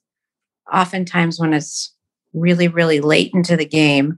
oftentimes 0.74 1.40
when 1.40 1.54
it's 1.54 1.94
really, 2.34 2.68
really 2.68 3.00
late 3.00 3.32
into 3.34 3.58
the 3.58 3.66
game, 3.66 4.18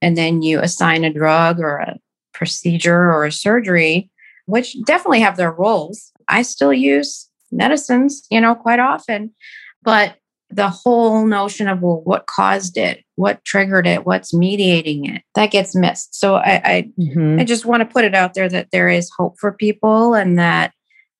and 0.00 0.16
then 0.16 0.42
you 0.42 0.60
assign 0.60 1.04
a 1.04 1.12
drug 1.12 1.60
or 1.60 1.78
a 1.78 1.98
procedure 2.32 3.12
or 3.12 3.24
a 3.24 3.32
surgery, 3.32 4.10
which 4.46 4.76
definitely 4.84 5.20
have 5.20 5.36
their 5.36 5.52
roles. 5.52 6.12
I 6.28 6.42
still 6.42 6.72
use 6.72 7.28
medicines, 7.52 8.26
you 8.30 8.40
know, 8.40 8.54
quite 8.54 8.78
often, 8.78 9.34
but 9.82 10.16
the 10.50 10.68
whole 10.68 11.26
notion 11.26 11.68
of 11.68 11.80
well, 11.80 12.00
what 12.04 12.26
caused 12.26 12.76
it, 12.76 13.04
what 13.14 13.44
triggered 13.44 13.86
it, 13.86 14.04
what's 14.04 14.34
mediating 14.34 15.06
it, 15.06 15.22
that 15.34 15.50
gets 15.52 15.76
missed. 15.76 16.14
So 16.14 16.36
I, 16.36 16.60
I, 16.64 16.90
mm-hmm. 16.98 17.38
I 17.38 17.44
just 17.44 17.64
want 17.64 17.82
to 17.82 17.92
put 17.92 18.04
it 18.04 18.14
out 18.14 18.34
there 18.34 18.48
that 18.48 18.68
there 18.72 18.88
is 18.88 19.10
hope 19.16 19.36
for 19.38 19.52
people 19.52 20.14
and 20.14 20.38
that 20.38 20.72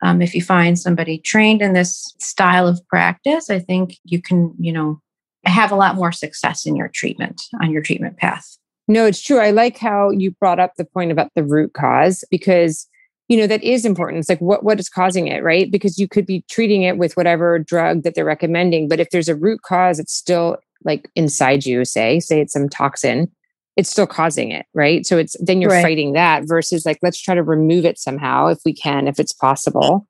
Um, 0.02 0.22
if 0.22 0.34
you 0.34 0.42
find 0.42 0.78
somebody 0.78 1.18
trained 1.18 1.62
in 1.62 1.72
this 1.72 2.14
style 2.18 2.66
of 2.66 2.80
practice, 2.88 3.50
I 3.50 3.58
think 3.58 3.98
you 4.04 4.20
can, 4.20 4.54
you 4.58 4.72
know, 4.72 5.00
have 5.44 5.72
a 5.72 5.76
lot 5.76 5.96
more 5.96 6.12
success 6.12 6.66
in 6.66 6.76
your 6.76 6.88
treatment 6.88 7.42
on 7.60 7.70
your 7.70 7.82
treatment 7.82 8.16
path. 8.16 8.56
No, 8.88 9.06
it's 9.06 9.22
true. 9.22 9.38
I 9.38 9.50
like 9.50 9.78
how 9.78 10.10
you 10.10 10.32
brought 10.32 10.58
up 10.58 10.72
the 10.76 10.84
point 10.84 11.12
about 11.12 11.30
the 11.34 11.44
root 11.44 11.72
cause 11.74 12.24
because 12.30 12.88
you 13.28 13.36
know 13.36 13.46
that 13.46 13.62
is 13.62 13.84
important 13.84 14.18
it's 14.18 14.28
like 14.28 14.40
what 14.40 14.64
what 14.64 14.80
is 14.80 14.88
causing 14.88 15.28
it 15.28 15.44
right 15.44 15.70
because 15.70 16.00
you 16.00 16.08
could 16.08 16.26
be 16.26 16.44
treating 16.50 16.82
it 16.82 16.98
with 16.98 17.16
whatever 17.16 17.60
drug 17.60 18.02
that 18.02 18.16
they're 18.16 18.24
recommending 18.24 18.88
but 18.88 18.98
if 18.98 19.10
there's 19.10 19.28
a 19.28 19.36
root 19.36 19.62
cause 19.62 20.00
it's 20.00 20.12
still 20.12 20.56
like 20.84 21.08
inside 21.14 21.64
you 21.64 21.84
say 21.84 22.18
say 22.18 22.40
it's 22.40 22.52
some 22.52 22.68
toxin 22.68 23.30
it's 23.76 23.88
still 23.88 24.06
causing 24.06 24.50
it 24.50 24.66
right 24.74 25.06
so 25.06 25.16
it's 25.18 25.36
then 25.40 25.60
you're 25.60 25.70
right. 25.70 25.82
fighting 25.82 26.12
that 26.12 26.42
versus 26.46 26.84
like 26.84 26.98
let's 27.02 27.20
try 27.20 27.34
to 27.34 27.42
remove 27.42 27.84
it 27.84 27.98
somehow 27.98 28.46
if 28.46 28.58
we 28.64 28.72
can 28.72 29.08
if 29.08 29.18
it's 29.18 29.32
possible 29.32 30.06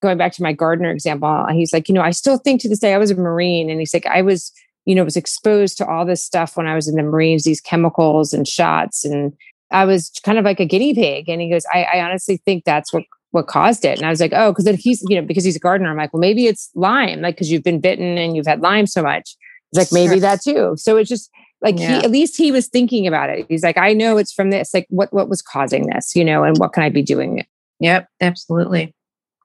going 0.00 0.16
back 0.16 0.32
to 0.32 0.42
my 0.42 0.52
gardener 0.52 0.90
example 0.90 1.46
he's 1.52 1.72
like 1.72 1.88
you 1.88 1.94
know 1.94 2.02
i 2.02 2.10
still 2.10 2.38
think 2.38 2.60
to 2.60 2.68
this 2.68 2.78
day 2.78 2.94
i 2.94 2.98
was 2.98 3.10
a 3.10 3.14
marine 3.14 3.68
and 3.68 3.80
he's 3.80 3.92
like 3.92 4.06
i 4.06 4.22
was 4.22 4.52
you 4.84 4.94
know 4.94 5.04
was 5.04 5.16
exposed 5.16 5.76
to 5.76 5.86
all 5.86 6.06
this 6.06 6.24
stuff 6.24 6.56
when 6.56 6.66
i 6.66 6.74
was 6.74 6.88
in 6.88 6.96
the 6.96 7.02
marines 7.02 7.44
these 7.44 7.60
chemicals 7.60 8.32
and 8.32 8.48
shots 8.48 9.04
and 9.04 9.32
I 9.70 9.84
was 9.84 10.10
kind 10.24 10.38
of 10.38 10.44
like 10.44 10.60
a 10.60 10.66
guinea 10.66 10.94
pig. 10.94 11.28
And 11.28 11.40
he 11.40 11.50
goes, 11.50 11.64
I, 11.72 11.84
I 11.84 12.00
honestly 12.00 12.38
think 12.38 12.64
that's 12.64 12.92
what 12.92 13.04
what 13.32 13.46
caused 13.46 13.84
it. 13.84 13.96
And 13.96 14.06
I 14.06 14.10
was 14.10 14.20
like, 14.20 14.32
oh, 14.34 14.52
because 14.52 14.66
he's, 14.80 15.04
you 15.08 15.14
know, 15.14 15.24
because 15.24 15.44
he's 15.44 15.54
a 15.54 15.60
gardener. 15.60 15.88
I'm 15.88 15.96
like, 15.96 16.12
well, 16.12 16.20
maybe 16.20 16.46
it's 16.46 16.68
Lyme, 16.74 17.20
like 17.20 17.36
because 17.36 17.48
you've 17.48 17.62
been 17.62 17.78
bitten 17.78 18.18
and 18.18 18.34
you've 18.34 18.46
had 18.46 18.60
Lyme 18.60 18.88
so 18.88 19.04
much. 19.04 19.36
He's 19.70 19.78
like, 19.78 19.92
maybe 19.92 20.18
that 20.18 20.42
too. 20.42 20.74
So 20.76 20.96
it's 20.96 21.08
just 21.08 21.30
like 21.62 21.78
yeah. 21.78 21.98
he 21.98 22.04
at 22.04 22.10
least 22.10 22.36
he 22.36 22.52
was 22.52 22.68
thinking 22.68 23.06
about 23.06 23.30
it. 23.30 23.46
He's 23.48 23.62
like, 23.62 23.78
I 23.78 23.92
know 23.92 24.16
it's 24.16 24.32
from 24.32 24.50
this. 24.50 24.72
Like, 24.72 24.86
what 24.90 25.12
what 25.12 25.28
was 25.28 25.42
causing 25.42 25.86
this, 25.86 26.14
you 26.16 26.24
know, 26.24 26.44
and 26.44 26.56
what 26.58 26.72
can 26.72 26.82
I 26.82 26.88
be 26.88 27.02
doing? 27.02 27.44
Yep, 27.80 28.08
absolutely. 28.20 28.94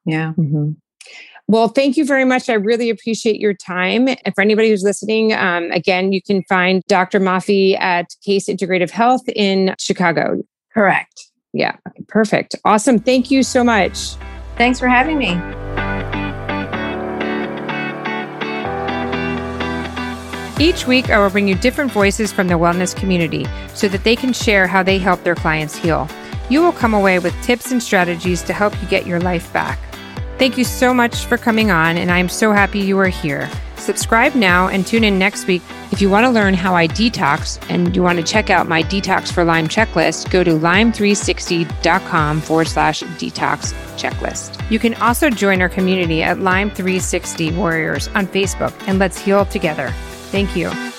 Yeah. 0.05 0.33
Mm-hmm. 0.37 0.71
Well, 1.47 1.67
thank 1.67 1.95
you 1.95 2.05
very 2.05 2.25
much. 2.25 2.49
I 2.49 2.53
really 2.53 2.89
appreciate 2.89 3.39
your 3.39 3.53
time. 3.53 4.07
And 4.07 4.33
for 4.33 4.41
anybody 4.41 4.69
who's 4.69 4.83
listening, 4.83 5.31
um, 5.33 5.71
again, 5.71 6.11
you 6.11 6.21
can 6.21 6.41
find 6.43 6.81
Dr. 6.87 7.19
Mafi 7.19 7.79
at 7.79 8.07
Case 8.25 8.47
Integrative 8.47 8.89
Health 8.89 9.21
in 9.35 9.75
Chicago. 9.79 10.41
Correct. 10.73 11.29
Yeah, 11.53 11.75
perfect. 12.07 12.55
Awesome. 12.65 12.99
Thank 12.99 13.29
you 13.29 13.43
so 13.43 13.63
much. 13.63 14.15
Thanks 14.57 14.79
for 14.79 14.87
having 14.87 15.17
me. 15.17 15.39
Each 20.57 20.87
week, 20.87 21.09
I 21.09 21.19
will 21.19 21.29
bring 21.29 21.49
you 21.49 21.55
different 21.55 21.91
voices 21.91 22.31
from 22.31 22.47
the 22.47 22.53
wellness 22.53 22.95
community 22.95 23.45
so 23.73 23.89
that 23.89 24.05
they 24.05 24.15
can 24.15 24.31
share 24.31 24.67
how 24.67 24.83
they 24.83 24.97
help 24.97 25.21
their 25.23 25.35
clients 25.35 25.75
heal. 25.75 26.07
You 26.49 26.61
will 26.61 26.71
come 26.71 26.93
away 26.93 27.19
with 27.19 27.33
tips 27.43 27.73
and 27.73 27.83
strategies 27.83 28.41
to 28.43 28.53
help 28.53 28.73
you 28.81 28.87
get 28.87 29.05
your 29.05 29.19
life 29.19 29.51
back. 29.51 29.77
Thank 30.37 30.57
you 30.57 30.63
so 30.63 30.93
much 30.93 31.25
for 31.25 31.37
coming 31.37 31.71
on, 31.71 31.97
and 31.97 32.09
I'm 32.09 32.29
so 32.29 32.53
happy 32.53 32.79
you 32.79 32.97
are 32.99 33.09
here. 33.09 33.49
Subscribe 33.75 34.33
now 34.33 34.69
and 34.69 34.87
tune 34.87 35.03
in 35.03 35.19
next 35.19 35.45
week. 35.45 35.61
If 35.91 36.01
you 36.01 36.09
want 36.09 36.25
to 36.25 36.31
learn 36.31 36.53
how 36.53 36.73
I 36.73 36.87
detox 36.87 37.59
and 37.69 37.93
you 37.93 38.01
want 38.01 38.17
to 38.19 38.23
check 38.23 38.49
out 38.49 38.67
my 38.67 38.81
Detox 38.81 39.31
for 39.31 39.43
Lyme 39.43 39.67
checklist, 39.67 40.31
go 40.31 40.43
to 40.43 40.51
lyme360.com 40.51 42.41
forward 42.41 42.67
slash 42.67 43.03
detox 43.03 43.73
checklist. 43.97 44.71
You 44.71 44.79
can 44.79 44.93
also 44.95 45.29
join 45.29 45.61
our 45.61 45.69
community 45.69 46.23
at 46.23 46.37
Lyme360 46.37 47.55
Warriors 47.55 48.07
on 48.09 48.25
Facebook 48.27 48.73
and 48.87 48.99
let's 48.99 49.19
heal 49.19 49.45
together. 49.45 49.93
Thank 50.35 50.57
you. 50.57 50.94